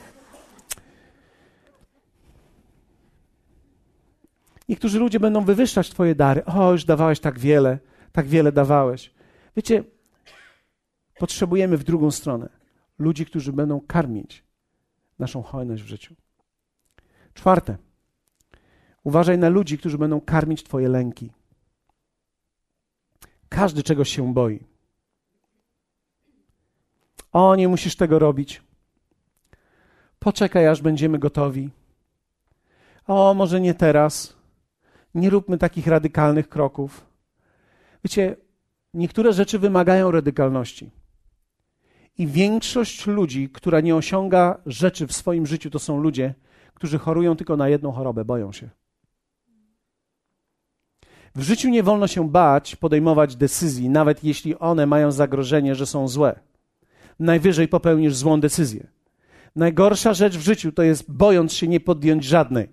[4.69, 6.45] Niektórzy ludzie będą wywyższać Twoje dary.
[6.45, 7.79] O, już dawałeś tak wiele,
[8.13, 9.15] tak wiele dawałeś.
[9.57, 9.85] Wiecie,
[11.19, 12.58] potrzebujemy w drugą stronę
[12.99, 14.45] ludzi, którzy będą karmić
[15.19, 16.15] naszą hojność w życiu.
[17.35, 17.77] Czwarte,
[19.05, 21.33] uważaj na ludzi, którzy będą karmić Twoje lęki.
[23.49, 24.61] Każdy czegoś się boi.
[27.33, 28.63] O, nie musisz tego robić.
[30.19, 31.71] Poczekaj, aż będziemy gotowi.
[33.07, 34.37] O, może nie teraz.
[35.15, 37.07] Nie róbmy takich radykalnych kroków.
[38.05, 38.37] Wiecie,
[38.95, 40.91] niektóre rzeczy wymagają radykalności.
[42.19, 46.35] I większość ludzi, która nie osiąga rzeczy w swoim życiu, to są ludzie,
[46.75, 48.69] którzy chorują tylko na jedną chorobę, boją się.
[51.35, 56.09] W życiu nie wolno się bać podejmować decyzji, nawet jeśli one mają zagrożenie, że są
[56.09, 56.41] złe.
[57.19, 58.87] Najwyżej popełnisz złą decyzję.
[59.57, 62.69] Najgorsza rzecz w życiu to jest bojąc się nie podjąć żadnej,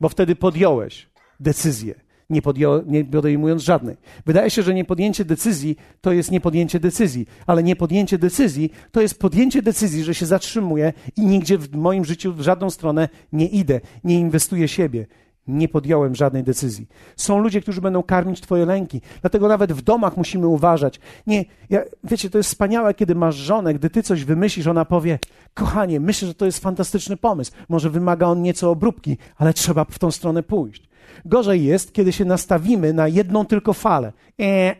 [0.00, 1.08] bo wtedy podjąłeś
[1.40, 3.96] decyzję nie, podjął, nie podejmując żadnej.
[4.26, 9.62] Wydaje się, że niepodjęcie decyzji to jest niepodjęcie decyzji, ale niepodjęcie decyzji to jest podjęcie
[9.62, 14.18] decyzji, że się zatrzymuję i nigdzie w moim życiu w żadną stronę nie idę, nie
[14.18, 15.06] inwestuję siebie.
[15.46, 16.86] Nie podjąłem żadnej decyzji.
[17.16, 19.00] Są ludzie, którzy będą karmić Twoje lęki.
[19.20, 21.00] Dlatego nawet w domach musimy uważać.
[21.26, 25.18] Nie, ja, wiecie, to jest wspaniałe, kiedy masz żonę, gdy Ty coś wymyślisz, ona powie:
[25.54, 27.52] Kochanie, myślę, że to jest fantastyczny pomysł.
[27.68, 30.87] Może wymaga on nieco obróbki, ale trzeba w tą stronę pójść.
[31.24, 34.12] Gorzej jest, kiedy się nastawimy na jedną tylko falę.
[34.40, 34.74] E.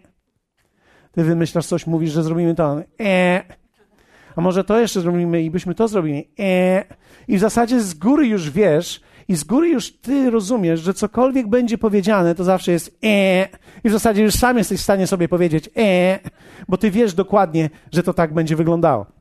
[1.13, 2.83] Ty wymyślasz coś, mówisz, że zrobimy to.
[3.01, 3.43] E.
[4.37, 6.29] A może to jeszcze zrobimy i byśmy to zrobili.
[6.39, 6.85] E.
[7.29, 11.49] I w zasadzie z góry już wiesz, i z góry już ty rozumiesz, że cokolwiek
[11.49, 13.49] będzie powiedziane, to zawsze jest e.
[13.85, 16.19] I w zasadzie już sam jesteś w stanie sobie powiedzieć e,
[16.69, 19.18] bo ty wiesz dokładnie, że to tak będzie wyglądało.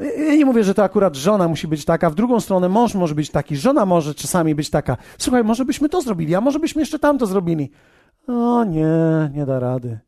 [0.00, 3.14] Ja nie mówię, że to akurat żona musi być taka, w drugą stronę mąż może
[3.14, 4.96] być taki, żona może czasami być taka.
[5.18, 7.70] Słuchaj, może byśmy to zrobili, a może byśmy jeszcze tamto zrobili.
[8.28, 9.98] O nie, nie da rady.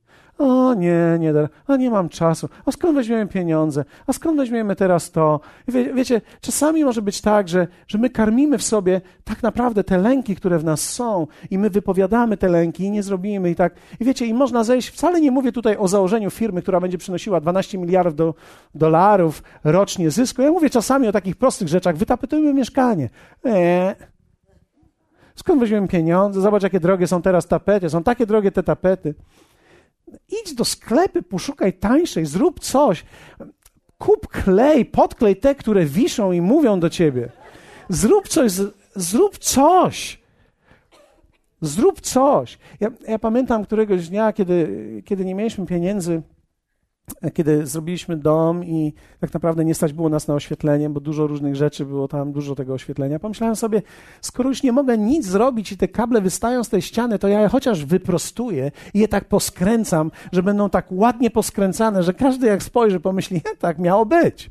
[0.40, 2.48] O nie, nie da, a nie mam czasu.
[2.66, 3.84] A skąd weźmiemy pieniądze?
[4.06, 5.40] A skąd weźmiemy teraz to?
[5.68, 9.98] Wie, wiecie, czasami może być tak, że, że my karmimy w sobie tak naprawdę te
[9.98, 13.74] lęki, które w nas są i my wypowiadamy te lęki i nie zrobimy i tak.
[14.00, 17.40] I wiecie, i można zejść, wcale nie mówię tutaj o założeniu firmy, która będzie przynosiła
[17.40, 18.34] 12 miliardów do,
[18.74, 20.42] dolarów rocznie zysku.
[20.42, 21.96] Ja mówię czasami o takich prostych rzeczach.
[21.96, 23.10] Wytapetujmy mieszkanie.
[23.44, 23.94] Eee.
[25.34, 26.40] Skąd weźmiemy pieniądze?
[26.40, 27.90] Zobacz, jakie drogie są teraz tapety.
[27.90, 29.14] Są takie drogie te tapety.
[30.28, 33.04] Idź do sklepy, poszukaj tańszej, zrób coś.
[33.98, 37.28] Kup klej, podklej te, które wiszą i mówią do ciebie.
[37.88, 38.52] Zrób coś,
[38.94, 40.20] zrób coś.
[41.60, 42.58] Zrób coś.
[42.80, 46.22] Ja, ja pamiętam któregoś dnia, kiedy, kiedy nie mieliśmy pieniędzy,
[47.34, 51.56] kiedy zrobiliśmy dom i tak naprawdę nie stać było nas na oświetlenie, bo dużo różnych
[51.56, 53.18] rzeczy było tam, dużo tego oświetlenia.
[53.18, 53.82] Pomyślałem sobie,
[54.20, 57.40] skoro już nie mogę nic zrobić i te kable wystają z tej ściany, to ja
[57.40, 62.62] je chociaż wyprostuję i je tak poskręcam, że będą tak ładnie poskręcane, że każdy jak
[62.62, 64.50] spojrzy, pomyśli, tak miało być.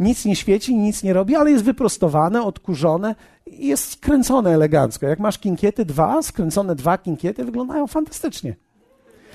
[0.00, 3.14] Nic nie świeci, nic nie robi, ale jest wyprostowane, odkurzone
[3.46, 5.06] i jest skręcone elegancko.
[5.06, 8.56] Jak masz kinkiety dwa, skręcone dwa kinkiety, wyglądają fantastycznie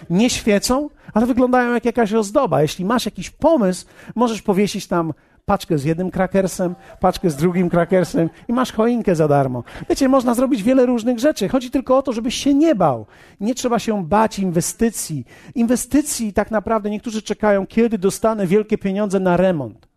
[0.09, 2.61] nie świecą, ale wyglądają jak jakaś ozdoba.
[2.61, 3.85] Jeśli masz jakiś pomysł,
[4.15, 5.13] możesz powiesić tam
[5.45, 9.63] paczkę z jednym krakersem, paczkę z drugim krakersem i masz choinkę za darmo.
[9.89, 11.49] Wiecie, można zrobić wiele różnych rzeczy.
[11.49, 13.05] Chodzi tylko o to, żebyś się nie bał.
[13.39, 15.25] Nie trzeba się bać inwestycji.
[15.55, 19.90] Inwestycji tak naprawdę niektórzy czekają, kiedy dostanę wielkie pieniądze na remont.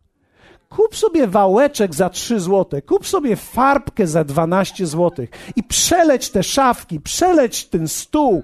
[0.77, 6.43] Kup sobie wałeczek za 3 zł, kup sobie farbkę za 12 zł i przeleć te
[6.43, 8.43] szafki, przeleć ten stół,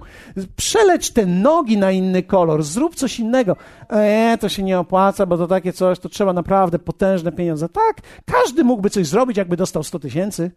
[0.55, 3.55] przeleć te nogi na inny kolor, zrób coś innego.
[3.89, 7.69] Eee, to się nie opłaca, bo to takie coś, to trzeba naprawdę potężne pieniądze.
[7.69, 10.51] Tak, każdy mógłby coś zrobić, jakby dostał 100 tysięcy.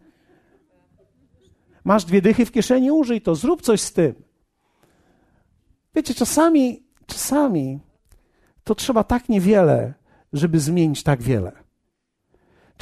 [1.84, 4.14] Masz dwie dychy w kieszeni, użyj to, zrób coś z tym.
[5.94, 7.80] Wiecie, czasami, czasami
[8.64, 9.94] to trzeba tak niewiele,
[10.32, 11.63] żeby zmienić tak wiele.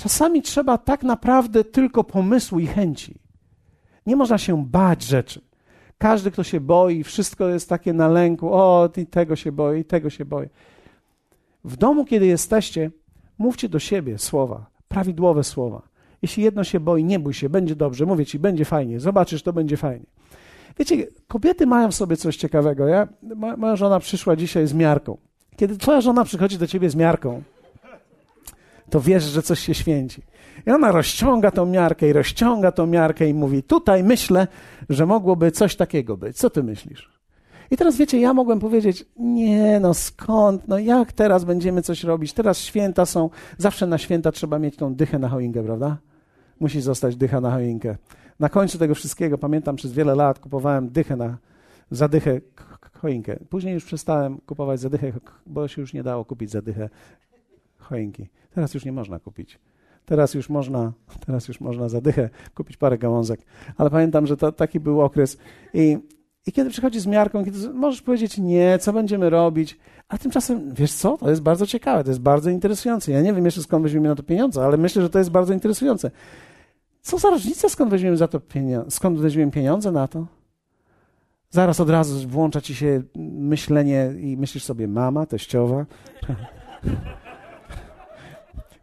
[0.02, 3.14] Czasami trzeba tak naprawdę tylko pomysłu i chęci.
[4.06, 5.40] Nie można się bać rzeczy.
[5.98, 8.54] Każdy, kto się boi, wszystko jest takie na lęku.
[8.54, 10.48] O, i tego się boję, i tego się boję.
[11.64, 12.90] W domu, kiedy jesteście,
[13.38, 15.82] mówcie do siebie słowa, prawidłowe słowa.
[16.22, 19.52] Jeśli jedno się boi, nie bój się, będzie dobrze, mówię ci, będzie fajnie, zobaczysz, to
[19.52, 20.06] będzie fajnie.
[20.78, 22.86] Wiecie, kobiety mają w sobie coś ciekawego.
[22.86, 23.08] Ja,
[23.56, 25.18] moja żona przyszła dzisiaj z miarką.
[25.56, 27.42] Kiedy twoja żona przychodzi do ciebie z miarką,
[28.92, 30.22] to wiesz, że coś się święci.
[30.66, 34.46] I ona rozciąga tą miarkę i rozciąga tą miarkę i mówi: Tutaj myślę,
[34.88, 36.36] że mogłoby coś takiego być.
[36.36, 37.10] Co ty myślisz?
[37.70, 40.68] I teraz wiecie, ja mogłem powiedzieć: Nie, no skąd?
[40.68, 42.32] No jak teraz będziemy coś robić?
[42.32, 43.30] Teraz święta są.
[43.58, 45.98] Zawsze na święta trzeba mieć tą dychę na choinkę, prawda?
[46.60, 47.96] Musi zostać dycha na choinkę.
[48.40, 51.38] Na końcu tego wszystkiego, pamiętam, przez wiele lat kupowałem dychę na,
[51.90, 52.40] zadychę
[53.00, 53.36] choinkę.
[53.50, 55.12] Później już przestałem kupować zadychę,
[55.46, 56.88] bo się już nie dało kupić zadychę
[57.78, 58.28] choinki.
[58.54, 59.58] Teraz już nie można kupić.
[60.04, 60.92] Teraz już można,
[61.26, 63.40] teraz już można zadychę kupić parę gałązek.
[63.76, 65.38] Ale pamiętam, że to taki był okres.
[65.74, 65.98] I,
[66.46, 70.92] i kiedy przychodzi z miarką, kiedy możesz powiedzieć nie, co będziemy robić, a tymczasem, wiesz
[70.92, 73.12] co, to jest bardzo ciekawe, to jest bardzo interesujące.
[73.12, 75.52] Ja nie wiem jeszcze skąd weźmiemy na to pieniądze, ale myślę, że to jest bardzo
[75.54, 76.10] interesujące.
[77.00, 80.26] Co za różnica, skąd weźmiemy za to pieniądze, skąd weźmiemy pieniądze na to?
[81.50, 83.02] Zaraz od razu włącza ci się
[83.38, 85.86] myślenie i myślisz sobie, mama, teściowa.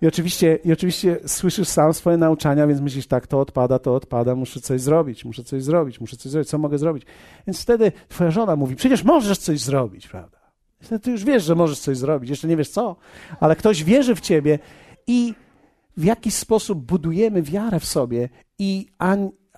[0.01, 4.35] I oczywiście, I oczywiście słyszysz sam swoje nauczania, więc myślisz, tak, to odpada, to odpada,
[4.35, 7.03] muszę coś zrobić, muszę coś zrobić, muszę coś zrobić, co mogę zrobić?
[7.47, 10.39] Więc wtedy twoja żona mówi, przecież możesz coś zrobić, prawda?
[10.81, 12.95] Wtedy ty już wiesz, że możesz coś zrobić, jeszcze nie wiesz co,
[13.39, 14.59] ale ktoś wierzy w ciebie
[15.07, 15.33] i
[15.97, 18.88] w jakiś sposób budujemy wiarę w sobie i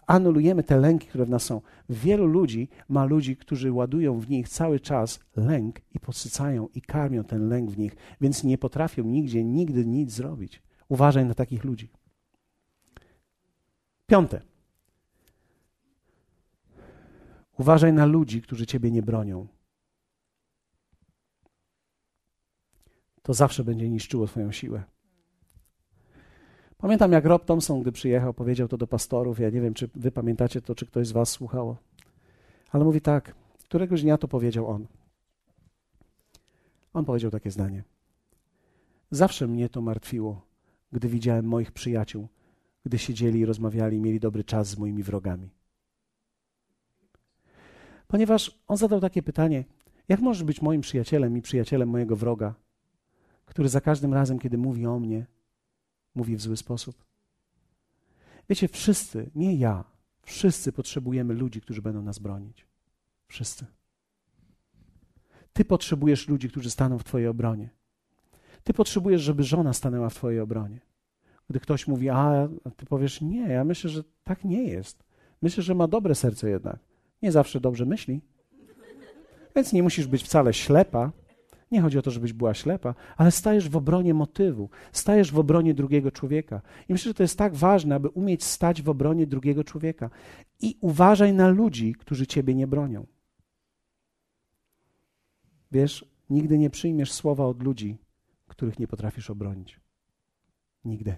[0.07, 1.61] anulujemy te lęki, które w nas są.
[1.89, 7.23] Wielu ludzi ma ludzi, którzy ładują w nich cały czas lęk i podsycają i karmią
[7.23, 10.61] ten lęk w nich, więc nie potrafią nigdzie, nigdy nic zrobić.
[10.89, 11.91] Uważaj na takich ludzi.
[14.07, 14.41] Piąte.
[17.57, 19.47] Uważaj na ludzi, którzy ciebie nie bronią.
[23.21, 24.83] To zawsze będzie niszczyło Twoją siłę.
[26.81, 29.39] Pamiętam, jak Rob Thompson, gdy przyjechał, powiedział to do pastorów.
[29.39, 31.77] Ja nie wiem, czy wy pamiętacie to, czy ktoś z was słuchało.
[32.71, 34.87] Ale mówi tak, któregoś dnia to powiedział on.
[36.93, 37.83] On powiedział takie zdanie.
[39.11, 40.41] Zawsze mnie to martwiło,
[40.91, 42.27] gdy widziałem moich przyjaciół,
[42.85, 45.49] gdy siedzieli i rozmawiali, mieli dobry czas z moimi wrogami.
[48.07, 49.63] Ponieważ on zadał takie pytanie:
[50.09, 52.55] jak możesz być moim przyjacielem i przyjacielem mojego wroga,
[53.45, 55.25] który za każdym razem, kiedy mówi o mnie,
[56.15, 57.03] mówi w zły sposób.
[58.49, 59.83] Wiecie, wszyscy, nie ja,
[60.23, 62.65] wszyscy potrzebujemy ludzi, którzy będą nas bronić.
[63.27, 63.65] Wszyscy.
[65.53, 67.69] Ty potrzebujesz ludzi, którzy staną w Twojej obronie.
[68.63, 70.79] Ty potrzebujesz, żeby żona stanęła w Twojej obronie.
[71.49, 72.47] Gdy ktoś mówi, a
[72.77, 75.03] ty powiesz, nie, ja myślę, że tak nie jest.
[75.41, 76.79] Myślę, że ma dobre serce jednak.
[77.21, 78.21] Nie zawsze dobrze myśli.
[79.55, 81.11] Więc nie musisz być wcale ślepa,
[81.71, 85.73] nie chodzi o to, żebyś była ślepa, ale stajesz w obronie motywu, stajesz w obronie
[85.73, 86.61] drugiego człowieka.
[86.89, 90.09] I myślę, że to jest tak ważne, aby umieć stać w obronie drugiego człowieka.
[90.59, 93.07] I uważaj na ludzi, którzy ciebie nie bronią.
[95.71, 97.97] Wiesz, nigdy nie przyjmiesz słowa od ludzi,
[98.47, 99.79] których nie potrafisz obronić.
[100.85, 101.15] Nigdy.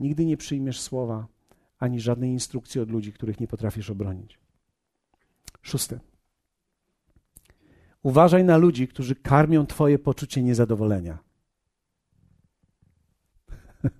[0.00, 1.26] Nigdy nie przyjmiesz słowa,
[1.78, 4.38] ani żadnej instrukcji od ludzi, których nie potrafisz obronić.
[5.62, 6.00] Szóste.
[8.02, 11.18] Uważaj na ludzi, którzy karmią Twoje poczucie niezadowolenia.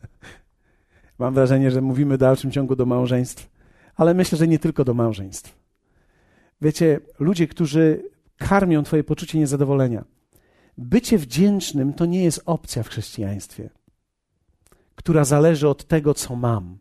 [1.18, 3.50] Mam wrażenie, że mówimy w dalszym ciągu do małżeństw,
[3.96, 5.58] ale myślę, że nie tylko do małżeństw.
[6.60, 8.02] Wiecie, ludzie, którzy
[8.36, 10.04] karmią Twoje poczucie niezadowolenia.
[10.78, 13.70] Bycie wdzięcznym to nie jest opcja w chrześcijaństwie,
[14.94, 16.78] która zależy od tego, co mam,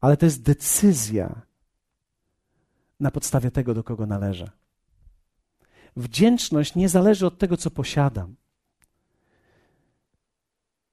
[0.00, 1.42] ale to jest decyzja
[3.00, 4.50] na podstawie tego, do kogo należę.
[5.96, 8.36] Wdzięczność nie zależy od tego, co posiadam.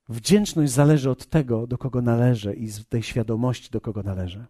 [0.09, 4.45] Wdzięczność zależy od tego, do kogo należę i z tej świadomości, do kogo należę.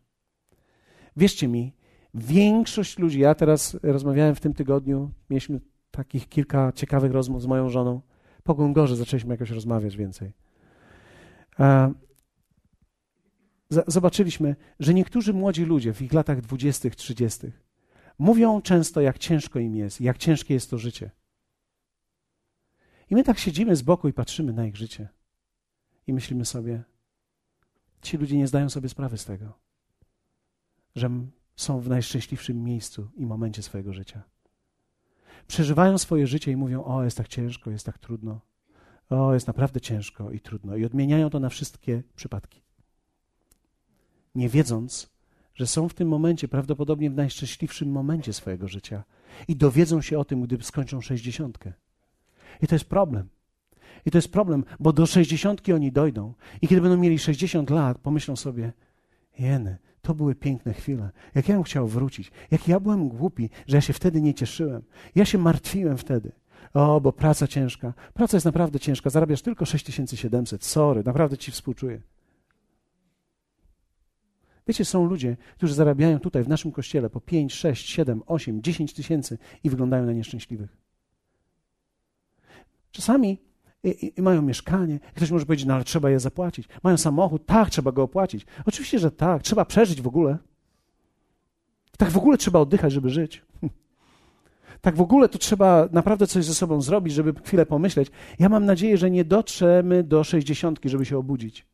[1.18, 1.74] Wierzcie mi,
[2.14, 5.60] większość ludzi, ja teraz rozmawiałem w tym tygodniu, mieliśmy
[5.92, 8.02] takich kilka ciekawych rozmów z moją żoną.
[8.44, 10.34] Po Gongorze zaczęliśmy jakoś rozmawiać więcej.
[13.70, 17.64] Zobaczyliśmy, że niektórzy młodzi ludzie w ich latach dwudziestych, trzydziestych
[18.20, 21.12] mówią często, jak ciężko im jest, jak ciężkie jest to życie.
[23.10, 25.10] I my tak siedzimy z boku i patrzymy na ich życie.
[26.08, 26.84] I myślimy sobie,
[28.02, 29.54] ci ludzie nie zdają sobie sprawy z tego,
[30.96, 31.10] że
[31.56, 34.24] są w najszczęśliwszym miejscu i momencie swojego życia.
[35.48, 38.42] Przeżywają swoje życie i mówią: O, jest tak ciężko, jest tak trudno.
[39.10, 40.76] O, jest naprawdę ciężko i trudno.
[40.76, 42.62] I odmieniają to na wszystkie przypadki.
[44.36, 45.13] Nie wiedząc,
[45.56, 49.04] że są w tym momencie prawdopodobnie w najszczęśliwszym momencie swojego życia
[49.48, 51.74] i dowiedzą się o tym, gdy skończą sześćdziesiątkę.
[52.62, 53.28] I to jest problem.
[54.06, 57.98] I to jest problem, bo do sześćdziesiątki oni dojdą i kiedy będą mieli 60 lat,
[57.98, 58.74] pomyślą sobie,
[59.40, 61.10] jeny, to były piękne chwile.
[61.36, 62.32] Jak ja bym chciał wrócić.
[62.52, 64.82] Jak ja byłem głupi, że ja się wtedy nie cieszyłem.
[65.16, 66.32] Ja się martwiłem wtedy.
[66.74, 67.94] O, bo praca ciężka.
[68.14, 69.10] Praca jest naprawdę ciężka.
[69.10, 70.64] Zarabiasz tylko 6700.
[70.64, 72.02] Sorry, naprawdę ci współczuję.
[74.68, 78.94] Wiecie, są ludzie, którzy zarabiają tutaj w naszym kościele po 5, 6, 7, 8, 10
[78.94, 80.78] tysięcy i wyglądają na nieszczęśliwych.
[82.92, 83.38] Czasami
[83.84, 85.00] i, i, mają mieszkanie.
[85.16, 86.68] Ktoś może powiedzieć, no ale trzeba je zapłacić.
[86.84, 88.46] Mają samochód, tak, trzeba go opłacić.
[88.66, 90.38] Oczywiście, że tak, trzeba przeżyć w ogóle.
[91.98, 93.42] Tak w ogóle trzeba oddychać, żeby żyć.
[94.82, 98.12] Tak w ogóle to trzeba naprawdę coś ze sobą zrobić, żeby chwilę pomyśleć.
[98.40, 101.66] Ja mam nadzieję, że nie dotrzemy do sześćdziesiątki, żeby się obudzić.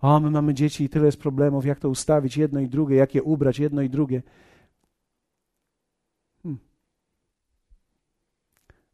[0.00, 3.14] O, my mamy dzieci i tyle jest problemów, jak to ustawić, jedno i drugie, jak
[3.14, 4.22] je ubrać, jedno i drugie.
[6.42, 6.60] Hmm.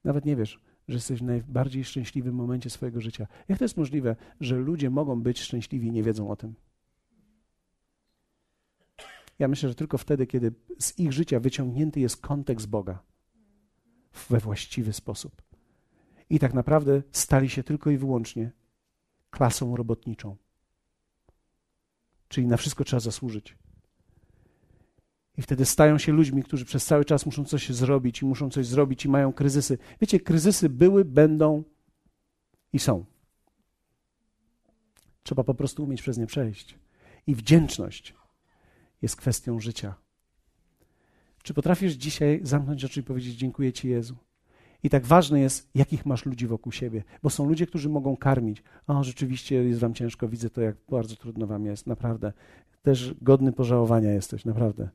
[0.05, 3.27] Nawet nie wiesz, że jesteś w najbardziej szczęśliwym momencie swojego życia.
[3.49, 6.55] Jak to jest możliwe, że ludzie mogą być szczęśliwi i nie wiedzą o tym?
[9.39, 13.03] Ja myślę, że tylko wtedy, kiedy z ich życia wyciągnięty jest kontekst Boga
[14.29, 15.43] we właściwy sposób.
[16.31, 18.51] I tak naprawdę stali się tylko i wyłącznie
[19.31, 20.37] klasą robotniczą.
[22.33, 23.57] Czyli na wszystko trzeba zasłużyć.
[25.39, 28.67] I wtedy stają się ludźmi, którzy przez cały czas muszą coś zrobić i muszą coś
[28.67, 29.79] zrobić i mają kryzysy.
[30.01, 31.65] Wiecie, kryzysy były, będą
[32.73, 33.05] i są.
[35.23, 36.79] Trzeba po prostu umieć przez nie przejść.
[37.27, 38.15] I wdzięczność
[39.03, 39.95] jest kwestią życia.
[41.43, 44.17] Czy potrafisz dzisiaj zamknąć oczy i powiedzieć: Dziękuję Ci, Jezu?
[44.83, 48.63] I tak ważne jest, jakich masz ludzi wokół siebie, bo są ludzie, którzy mogą karmić.
[48.87, 52.33] O, rzeczywiście jest Wam ciężko, widzę to, jak bardzo trudno Wam jest, naprawdę.
[52.83, 54.89] Też godny pożałowania jesteś, naprawdę.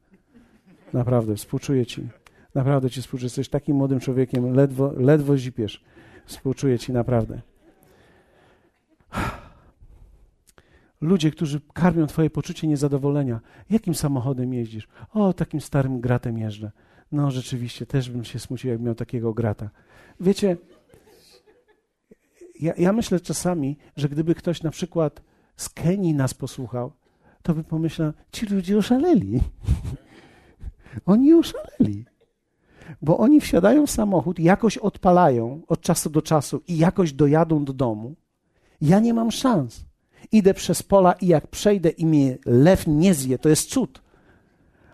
[0.93, 2.07] Naprawdę, współczuję Ci.
[2.55, 3.25] Naprawdę Ci współczuję.
[3.25, 5.83] Jesteś takim młodym człowiekiem, ledwo, ledwo zipiesz.
[6.25, 7.41] Współczuję Ci, naprawdę.
[11.01, 13.39] Ludzie, którzy karmią Twoje poczucie niezadowolenia.
[13.69, 14.87] Jakim samochodem jeździsz?
[15.13, 16.71] O, takim starym gratem jeżdżę.
[17.11, 19.69] No, rzeczywiście, też bym się smucił, jak miał takiego grata.
[20.19, 20.57] Wiecie,
[22.59, 25.21] ja, ja myślę czasami, że gdyby ktoś na przykład
[25.57, 26.91] z Kenii nas posłuchał,
[27.41, 29.39] to by pomyślał, ci ludzie oszaleli.
[31.05, 32.05] Oni oszaleli.
[33.01, 37.73] Bo oni wsiadają w samochód, jakoś odpalają od czasu do czasu i jakoś dojadą do
[37.73, 38.15] domu.
[38.81, 39.85] Ja nie mam szans.
[40.31, 44.01] Idę przez pola i jak przejdę i mnie lew nie zje, to jest cud.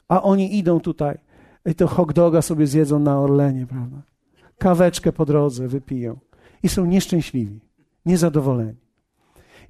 [0.08, 1.18] A oni idą tutaj
[1.66, 4.02] i to hot doga sobie zjedzą na Orlenie, prawda?
[4.58, 6.20] Kaweczkę po drodze wypiją.
[6.64, 7.60] I są nieszczęśliwi,
[8.06, 8.76] niezadowoleni.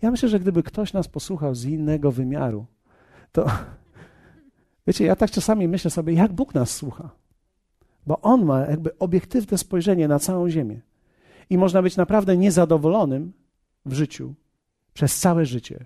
[0.02, 2.66] Ja myślę, że gdyby ktoś nas posłuchał z innego wymiaru,
[3.32, 3.46] to
[4.88, 7.10] Wiecie, ja tak czasami myślę sobie, jak Bóg nas słucha.
[8.08, 10.82] Bo On ma jakby obiektywne spojrzenie na całą ziemię.
[11.50, 13.34] I można być naprawdę niezadowolonym
[13.86, 14.34] w życiu
[14.94, 15.86] przez całe życie,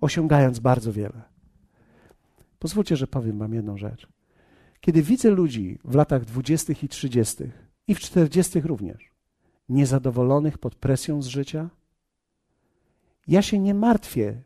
[0.00, 1.22] osiągając bardzo wiele.
[2.58, 4.08] Pozwólcie, że powiem Wam jedną rzecz.
[4.80, 9.10] Kiedy widzę ludzi w latach dwudziestych i trzydziestych i w czterdziestych również,
[9.68, 11.70] niezadowolonych pod presją z życia,
[13.28, 14.42] ja się nie martwię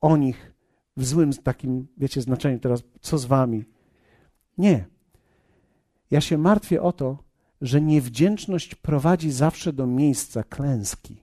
[0.00, 0.52] o nich
[0.96, 3.64] w złym takim, wiecie, znaczeniu teraz, co z wami.
[4.58, 4.86] Nie.
[6.10, 7.18] Ja się martwię o to,
[7.60, 11.16] że niewdzięczność prowadzi zawsze do miejsca klęski.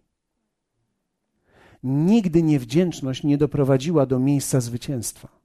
[1.83, 5.42] Nigdy niewdzięczność nie doprowadziła do miejsca zwycięstwa.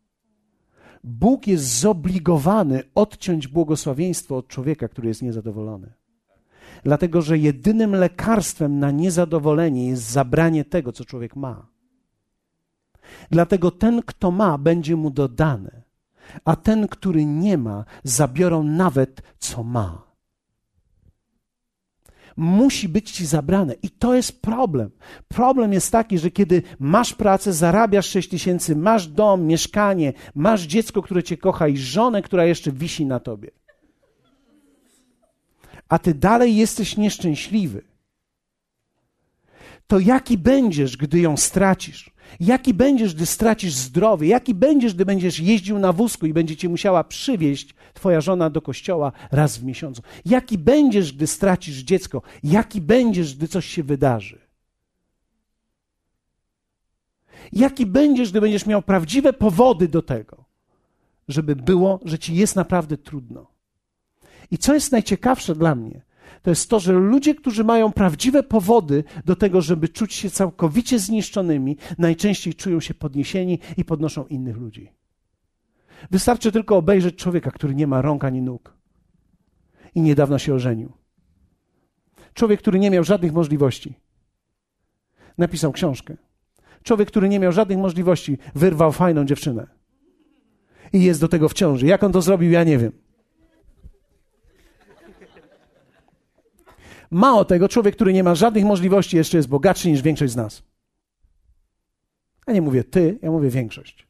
[1.05, 5.93] Bóg jest zobligowany odciąć błogosławieństwo od człowieka, który jest niezadowolony.
[6.85, 11.67] Dlatego, że jedynym lekarstwem na niezadowolenie jest zabranie tego, co człowiek ma.
[13.31, 15.83] Dlatego ten, kto ma, będzie mu dodane,
[16.45, 20.08] a ten, który nie ma, zabiorą nawet, co ma
[22.39, 23.74] musi być ci zabrane.
[23.82, 24.91] I to jest problem.
[25.28, 31.03] Problem jest taki, że kiedy masz pracę, zarabiasz 6 tysięcy, masz dom, mieszkanie, masz dziecko,
[31.03, 33.51] które cię kocha i żonę, która jeszcze wisi na tobie.
[35.89, 37.82] A ty dalej jesteś nieszczęśliwy.
[39.86, 42.11] To jaki będziesz, gdy ją stracisz?
[42.41, 44.29] Jaki będziesz, gdy stracisz zdrowie?
[44.29, 48.62] Jaki będziesz, gdy będziesz jeździł na wózku i będzie cię musiała przywieźć twoja żona do
[48.62, 50.03] kościoła raz w miesiącu?
[50.24, 52.22] Jaki będziesz, gdy stracisz dziecko?
[52.43, 54.39] Jaki będziesz, gdy coś się wydarzy?
[57.53, 60.45] Jaki będziesz, gdy będziesz miał prawdziwe powody do tego,
[61.29, 63.47] żeby było, że ci jest naprawdę trudno?
[64.51, 66.03] I co jest najciekawsze dla mnie,
[66.43, 70.99] to jest to, że ludzie, którzy mają prawdziwe powody do tego, żeby czuć się całkowicie
[70.99, 74.93] zniszczonymi, najczęściej czują się podniesieni i podnoszą innych ludzi.
[76.11, 78.74] Wystarczy tylko obejrzeć człowieka, który nie ma rąk ani nóg
[79.95, 80.93] i niedawno się ożenił.
[82.34, 83.95] Człowiek, który nie miał żadnych możliwości,
[85.39, 86.16] napisał książkę.
[86.82, 89.66] Człowiek, który nie miał żadnych możliwości, wyrwał fajną dziewczynę
[90.93, 91.86] i jest do tego w ciąży.
[91.86, 93.08] Jak on to zrobił, ja nie wiem.
[97.11, 100.63] Mało tego, człowiek, który nie ma żadnych możliwości, jeszcze jest bogatszy niż większość z nas.
[102.47, 104.07] Ja nie mówię ty, ja mówię większość.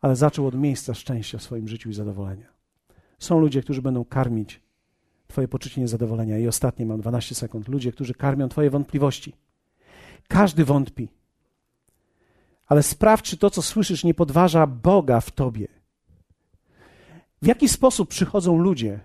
[0.00, 2.46] Ale zaczął od miejsca szczęścia w swoim życiu i zadowolenia.
[3.18, 4.60] Są ludzie, którzy będą karmić
[5.28, 6.38] Twoje poczucie niezadowolenia.
[6.38, 7.68] I ostatnie, mam 12 sekund.
[7.68, 9.32] Ludzie, którzy karmią Twoje wątpliwości.
[10.28, 11.08] Każdy wątpi.
[12.66, 15.68] Ale sprawdź, czy to, co słyszysz, nie podważa Boga w Tobie.
[17.42, 19.00] W jaki sposób przychodzą ludzie,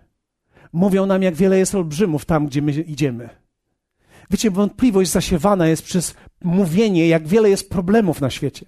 [0.73, 3.29] mówią nam, jak wiele jest olbrzymów tam, gdzie my idziemy.
[4.29, 8.65] Wiecie, wątpliwość zasiewana jest przez mówienie, jak wiele jest problemów na świecie.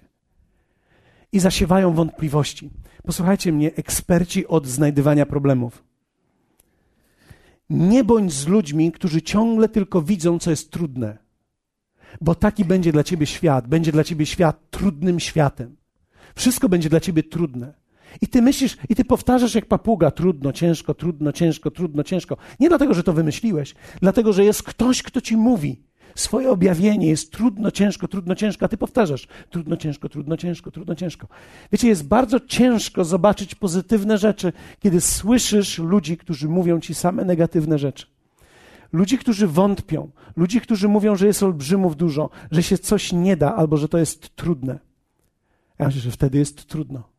[1.32, 2.70] I zasiewają wątpliwości.
[3.02, 5.84] Posłuchajcie mnie, eksperci od znajdywania problemów.
[7.70, 11.18] Nie bądź z ludźmi, którzy ciągle tylko widzą, co jest trudne.
[12.20, 13.68] Bo taki będzie dla ciebie świat.
[13.68, 15.76] Będzie dla ciebie świat trudnym światem.
[16.34, 17.81] Wszystko będzie dla ciebie trudne.
[18.20, 22.36] I ty myślisz, i ty powtarzasz jak papuga, trudno, ciężko, trudno, ciężko, trudno, ciężko.
[22.60, 25.82] Nie dlatego, że to wymyśliłeś, dlatego, że jest ktoś, kto ci mówi.
[26.14, 30.94] Swoje objawienie jest trudno, ciężko, trudno, ciężko, a ty powtarzasz trudno, ciężko, trudno, ciężko, trudno,
[30.94, 31.26] ciężko.
[31.72, 37.78] Wiecie, jest bardzo ciężko zobaczyć pozytywne rzeczy, kiedy słyszysz ludzi, którzy mówią ci same negatywne
[37.78, 38.06] rzeczy.
[38.92, 43.54] Ludzi, którzy wątpią, ludzi, którzy mówią, że jest olbrzymów dużo, że się coś nie da
[43.54, 44.78] albo że to jest trudne.
[45.78, 47.11] Ja myślę, że wtedy jest trudno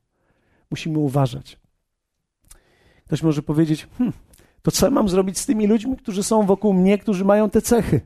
[0.73, 1.59] musimy uważać.
[3.05, 4.13] Ktoś może powiedzieć, hm,
[4.61, 8.01] to co mam zrobić z tymi ludźmi, którzy są wokół mnie, którzy mają te cechy?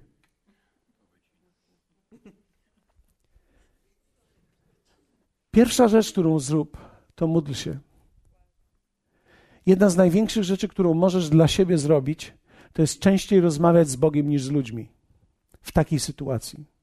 [5.51, 6.77] Pierwsza rzecz, którą zrób,
[7.15, 7.79] to módl się.
[9.65, 12.33] Jedna z największych rzeczy, którą możesz dla siebie zrobić,
[12.73, 14.89] to jest częściej rozmawiać z Bogiem niż z ludźmi
[15.61, 16.76] w takiej sytuacji.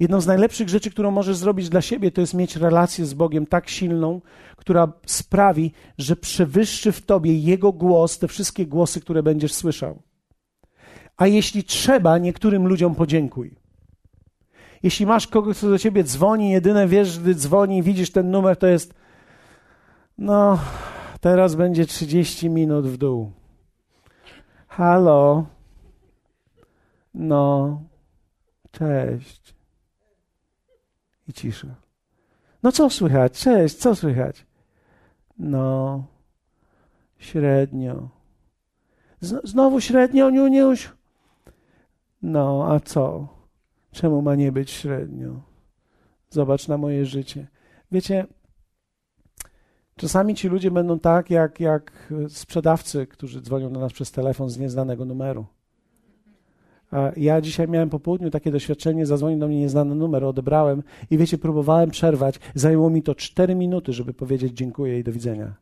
[0.00, 3.46] Jedną z najlepszych rzeczy, którą możesz zrobić dla siebie, to jest mieć relację z Bogiem
[3.46, 4.20] tak silną,
[4.56, 10.02] która sprawi, że przewyższy w tobie Jego głos, te wszystkie głosy, które będziesz słyszał.
[11.16, 13.56] A jeśli trzeba, niektórym ludziom podziękuj.
[14.82, 18.66] Jeśli masz kogoś, kto do ciebie dzwoni, jedyne wiesz, gdy dzwoni, widzisz ten numer, to
[18.66, 18.94] jest
[20.18, 20.58] no,
[21.20, 23.32] teraz będzie 30 minut w dół.
[24.68, 25.46] Halo?
[27.14, 27.82] No,
[28.70, 29.57] cześć
[31.28, 31.74] i cisza.
[32.62, 33.40] No co słychać?
[33.40, 34.46] Cześć, co słychać?
[35.38, 36.04] No,
[37.18, 38.08] średnio.
[39.44, 40.92] znowu średnio, Niuniuś?
[42.22, 43.28] No, a co?
[43.90, 45.40] Czemu ma nie być średnio?
[46.30, 47.46] Zobacz na moje życie.
[47.92, 48.26] Wiecie,
[49.96, 54.58] czasami ci ludzie będą tak, jak, jak sprzedawcy, którzy dzwonią do nas przez telefon z
[54.58, 55.46] nieznanego numeru.
[57.16, 61.38] Ja dzisiaj miałem po południu takie doświadczenie, zadzwonił do mnie nieznany numer, odebrałem i wiecie,
[61.38, 62.40] próbowałem przerwać.
[62.54, 65.54] Zajęło mi to cztery minuty, żeby powiedzieć dziękuję i do widzenia.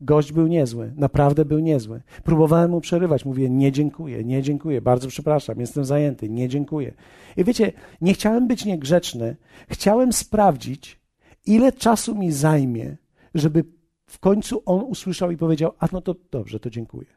[0.00, 2.02] Gość był niezły, naprawdę był niezły.
[2.24, 6.94] Próbowałem mu przerywać, mówię: Nie dziękuję, nie dziękuję, bardzo przepraszam, jestem zajęty, nie dziękuję.
[7.36, 9.36] I wiecie, nie chciałem być niegrzeczny,
[9.68, 11.00] chciałem sprawdzić,
[11.46, 12.96] ile czasu mi zajmie,
[13.34, 13.64] żeby
[14.06, 17.15] w końcu on usłyszał i powiedział: A no to dobrze, to dziękuję.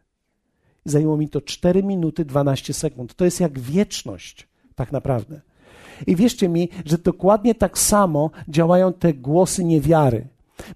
[0.85, 3.15] Zajęło mi to 4 minuty 12 sekund.
[3.15, 5.41] To jest jak wieczność, tak naprawdę.
[6.07, 10.27] I wierzcie mi, że dokładnie tak samo działają te głosy niewiary.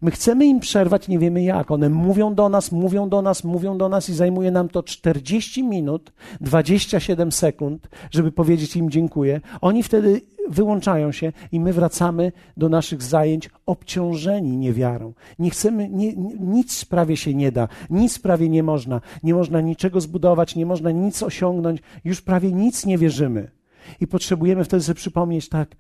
[0.02, 1.72] My chcemy im przerwać, nie wiemy jak.
[1.72, 5.64] One mówią do nas, mówią do nas, mówią do nas i zajmuje nam to 40
[5.64, 9.42] minut, 27 sekund, żeby powiedzieć im dziękuję.
[9.62, 15.14] Oni wtedy wyłączają się i my wracamy do naszych zajęć obciążeni niewiarą.
[15.40, 19.02] Nie chcemy, nie, nic prawie się nie da, nic prawie nie można.
[19.24, 23.52] Nie można niczego zbudować, nie można nic osiągnąć, już prawie nic nie wierzymy.
[24.00, 25.76] I potrzebujemy wtedy sobie przypomnieć tak,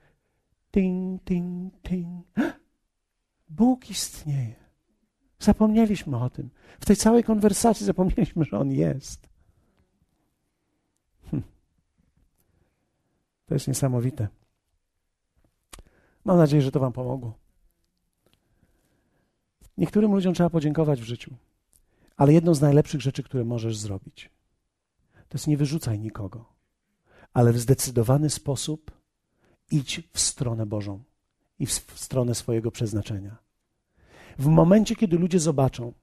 [0.71, 2.25] ting, ting, ting.
[3.55, 4.55] Bóg istnieje.
[5.39, 6.49] Zapomnieliśmy o tym.
[6.79, 9.29] W tej całej konwersacji zapomnieliśmy, że On jest.
[11.31, 11.43] Hm.
[13.45, 14.27] To jest niesamowite.
[16.25, 17.37] Mam nadzieję, że to Wam pomogło.
[19.77, 21.35] Niektórym ludziom trzeba podziękować w życiu,
[22.17, 24.29] ale jedną z najlepszych rzeczy, które możesz zrobić,
[25.13, 26.45] to jest nie wyrzucaj nikogo,
[27.33, 28.91] ale w zdecydowany sposób
[29.71, 31.03] idź w stronę Bożą
[31.59, 33.37] i w stronę swojego przeznaczenia.
[34.39, 35.93] W momencie, kiedy ludzie zobaczą,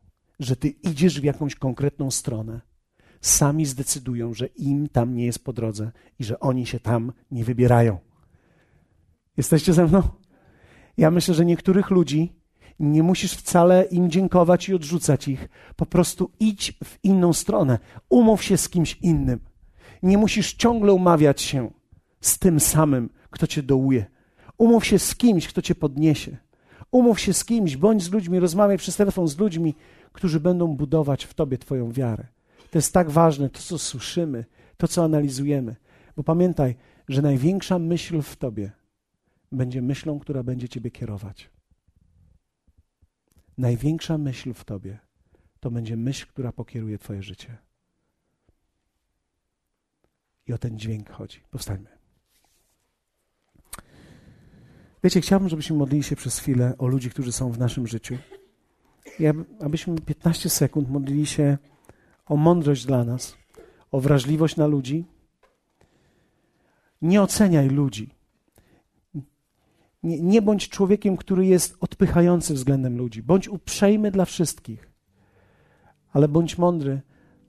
[0.40, 2.61] że ty idziesz w jakąś konkretną stronę,
[3.20, 7.44] sami zdecydują, że im tam nie jest po drodze i że oni się tam nie
[7.44, 7.98] wybierają.
[9.36, 10.03] Jesteście ze mną?
[10.96, 12.32] Ja myślę, że niektórych ludzi
[12.78, 15.48] nie musisz wcale im dziękować i odrzucać ich.
[15.76, 17.78] Po prostu idź w inną stronę.
[18.09, 19.40] Umów się z kimś innym.
[20.03, 21.70] Nie musisz ciągle umawiać się
[22.20, 24.07] z tym samym, kto cię dołuje.
[24.61, 26.36] Umów się z kimś, kto cię podniesie.
[26.90, 29.74] Umów się z kimś, bądź z ludźmi, rozmawiaj przez telefon z ludźmi,
[30.12, 32.26] którzy będą budować w tobie Twoją wiarę.
[32.70, 34.44] To jest tak ważne, to co słyszymy,
[34.76, 35.76] to co analizujemy.
[36.16, 36.76] Bo pamiętaj,
[37.08, 38.70] że największa myśl w tobie
[39.52, 41.50] będzie myślą, która będzie Ciebie kierować.
[43.58, 44.98] Największa myśl w Tobie
[45.61, 47.56] to będzie myśl, która pokieruje Twoje życie.
[50.46, 51.40] I o ten dźwięk chodzi.
[51.50, 51.99] Powstańmy.
[55.05, 58.18] Wiecie, chciałbym, żebyśmy modlili się przez chwilę o ludzi, którzy są w naszym życiu.
[59.18, 59.24] I
[59.61, 61.59] abyśmy 15 sekund modlili się
[62.26, 63.36] o mądrość dla nas,
[63.90, 65.05] o wrażliwość na ludzi.
[67.03, 68.14] Nie oceniaj ludzi.
[70.03, 73.22] Nie, nie bądź człowiekiem, który jest odpychający względem ludzi.
[73.22, 74.90] Bądź uprzejmy dla wszystkich,
[76.12, 77.01] ale bądź mądry,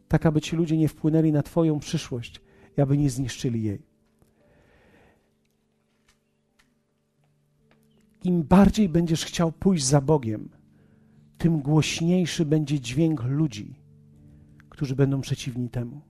[0.08, 2.41] tak aby ci ludzie nie wpłynęli na Twoją przyszłość
[2.78, 3.91] i aby nie zniszczyli jej.
[8.24, 10.50] Im bardziej będziesz chciał pójść za Bogiem,
[11.38, 13.76] tym głośniejszy będzie dźwięk ludzi,
[14.70, 16.02] którzy będą przeciwni temu.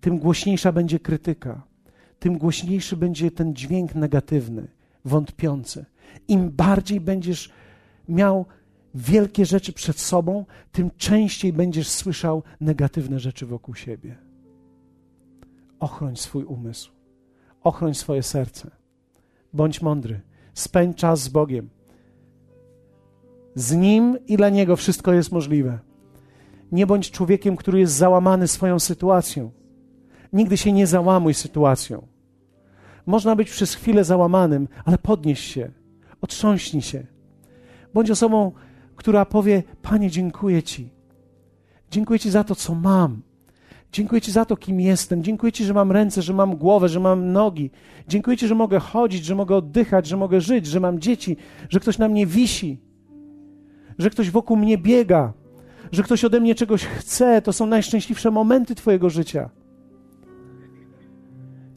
[0.00, 1.62] Tym głośniejsza będzie krytyka,
[2.18, 4.68] tym głośniejszy będzie ten dźwięk negatywny
[5.04, 5.84] wątpiący.
[6.28, 7.50] Im bardziej będziesz
[8.08, 8.46] miał
[8.94, 14.16] wielkie rzeczy przed sobą, tym częściej będziesz słyszał negatywne rzeczy wokół siebie.
[15.80, 16.92] Ochroń swój umysł,
[17.62, 18.70] ochroń swoje serce.
[19.52, 20.20] Bądź mądry,
[20.56, 21.70] spędź czas z Bogiem.
[23.54, 25.78] Z Nim i dla Niego wszystko jest możliwe.
[26.72, 29.50] Nie bądź człowiekiem, który jest załamany swoją sytuacją.
[30.32, 32.06] Nigdy się nie załamuj sytuacją.
[33.06, 35.70] Można być przez chwilę załamanym, ale podnieś się,
[36.20, 37.06] otrząśnij się.
[37.94, 38.52] Bądź osobą,
[38.96, 40.90] która powie: Panie, dziękuję Ci.
[41.90, 43.22] Dziękuję Ci za to, co mam.
[43.92, 45.22] Dziękuję Ci za to, kim jestem.
[45.22, 47.70] Dziękuję Ci, że mam ręce, że mam głowę, że mam nogi.
[48.08, 51.36] Dziękuję Ci, że mogę chodzić, że mogę oddychać, że mogę żyć, że mam dzieci,
[51.68, 52.80] że ktoś na mnie wisi,
[53.98, 55.32] że ktoś wokół mnie biega,
[55.92, 57.42] że ktoś ode mnie czegoś chce.
[57.42, 59.50] To są najszczęśliwsze momenty Twojego życia.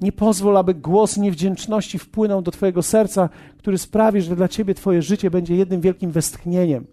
[0.01, 5.01] Nie pozwól, aby głos niewdzięczności wpłynął do Twojego serca, który sprawi, że dla Ciebie Twoje
[5.01, 6.87] życie będzie jednym wielkim westchnieniem.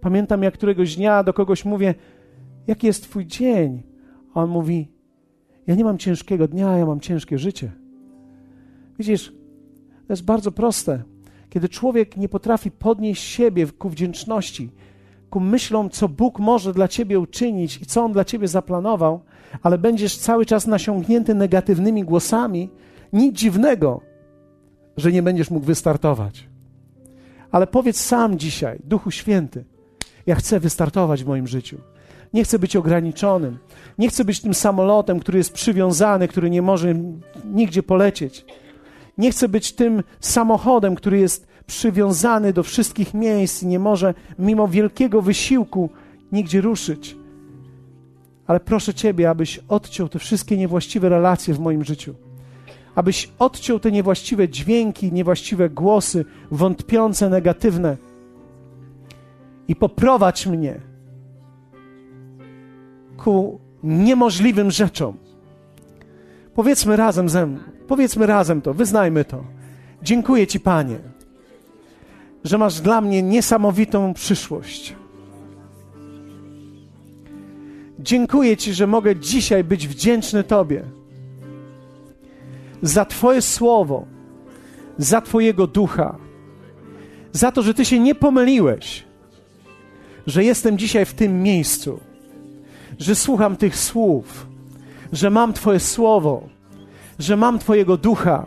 [0.00, 1.94] Pamiętam, jak któregoś dnia do kogoś mówię:
[2.66, 3.95] Jaki jest Twój dzień?
[4.36, 4.88] On mówi:
[5.66, 7.72] Ja nie mam ciężkiego dnia, ja mam ciężkie życie.
[8.98, 9.32] Widzisz,
[10.06, 11.02] to jest bardzo proste.
[11.50, 14.70] Kiedy człowiek nie potrafi podnieść siebie ku wdzięczności,
[15.30, 19.20] ku myślom, co Bóg może dla ciebie uczynić i co On dla ciebie zaplanował,
[19.62, 22.70] ale będziesz cały czas nasiągnięty negatywnymi głosami,
[23.12, 24.00] nic dziwnego,
[24.96, 26.48] że nie będziesz mógł wystartować.
[27.50, 29.64] Ale powiedz sam dzisiaj, Duchu Święty,
[30.26, 31.78] ja chcę wystartować w moim życiu.
[32.34, 33.58] Nie chcę być ograniczonym.
[33.98, 36.94] Nie chcę być tym samolotem, który jest przywiązany, który nie może
[37.44, 38.44] nigdzie polecieć.
[39.18, 44.68] Nie chcę być tym samochodem, który jest przywiązany do wszystkich miejsc i nie może mimo
[44.68, 45.90] wielkiego wysiłku
[46.32, 47.16] nigdzie ruszyć.
[48.46, 52.14] Ale proszę Ciebie, abyś odciął te wszystkie niewłaściwe relacje w moim życiu.
[52.94, 57.96] Abyś odciął te niewłaściwe dźwięki, niewłaściwe głosy, wątpiące, negatywne.
[59.68, 60.80] I poprowadź mnie
[63.26, 65.16] ku niemożliwym rzeczom.
[66.54, 67.58] Powiedzmy razem ze mną,
[67.88, 69.44] powiedzmy razem to, wyznajmy to.
[70.02, 70.98] Dziękuję Ci, Panie,
[72.44, 74.96] że masz dla mnie niesamowitą przyszłość.
[77.98, 80.82] Dziękuję Ci, że mogę dzisiaj być wdzięczny Tobie
[82.82, 84.06] za Twoje słowo,
[84.98, 86.18] za Twojego ducha,
[87.32, 89.04] za to, że Ty się nie pomyliłeś,
[90.26, 92.05] że jestem dzisiaj w tym miejscu,
[92.98, 94.46] że słucham tych słów,
[95.12, 96.48] że mam Twoje słowo,
[97.18, 98.46] że mam Twojego ducha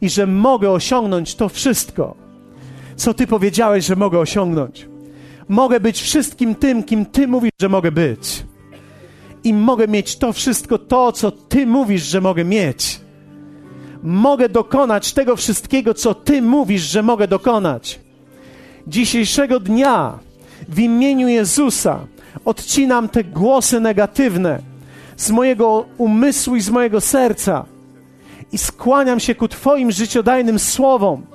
[0.00, 2.14] i że mogę osiągnąć to wszystko,
[2.96, 4.88] co Ty powiedziałeś, że mogę osiągnąć.
[5.48, 8.44] Mogę być wszystkim tym, kim Ty mówisz, że mogę być
[9.44, 13.00] i mogę mieć to wszystko, to, co Ty mówisz, że mogę mieć.
[14.02, 18.00] Mogę dokonać tego wszystkiego, co Ty mówisz, że mogę dokonać.
[18.86, 20.18] Dzisiejszego dnia
[20.68, 22.06] w imieniu Jezusa
[22.44, 24.60] odcinam te głosy negatywne
[25.16, 27.64] z mojego umysłu i z mojego serca
[28.52, 31.26] i skłaniam się ku Twoim życiodajnym słowom,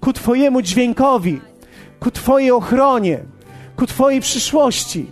[0.00, 1.40] ku Twojemu dźwiękowi,
[2.00, 3.18] ku Twojej ochronie,
[3.76, 5.06] ku Twojej przyszłości.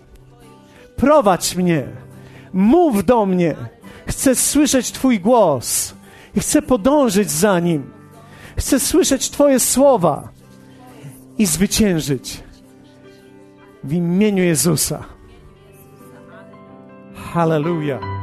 [0.97, 1.87] Prowadź mnie
[2.53, 3.55] Mów do mnie.
[4.07, 5.95] Chcę słyszeć Twój głos
[6.35, 7.91] i chcę podążyć za nim.
[8.57, 10.29] Chcę słyszeć Twoje słowa
[11.39, 12.41] i zwyciężyć
[13.85, 15.18] w imieniu Jezusa.
[17.33, 18.18] Hallelujah.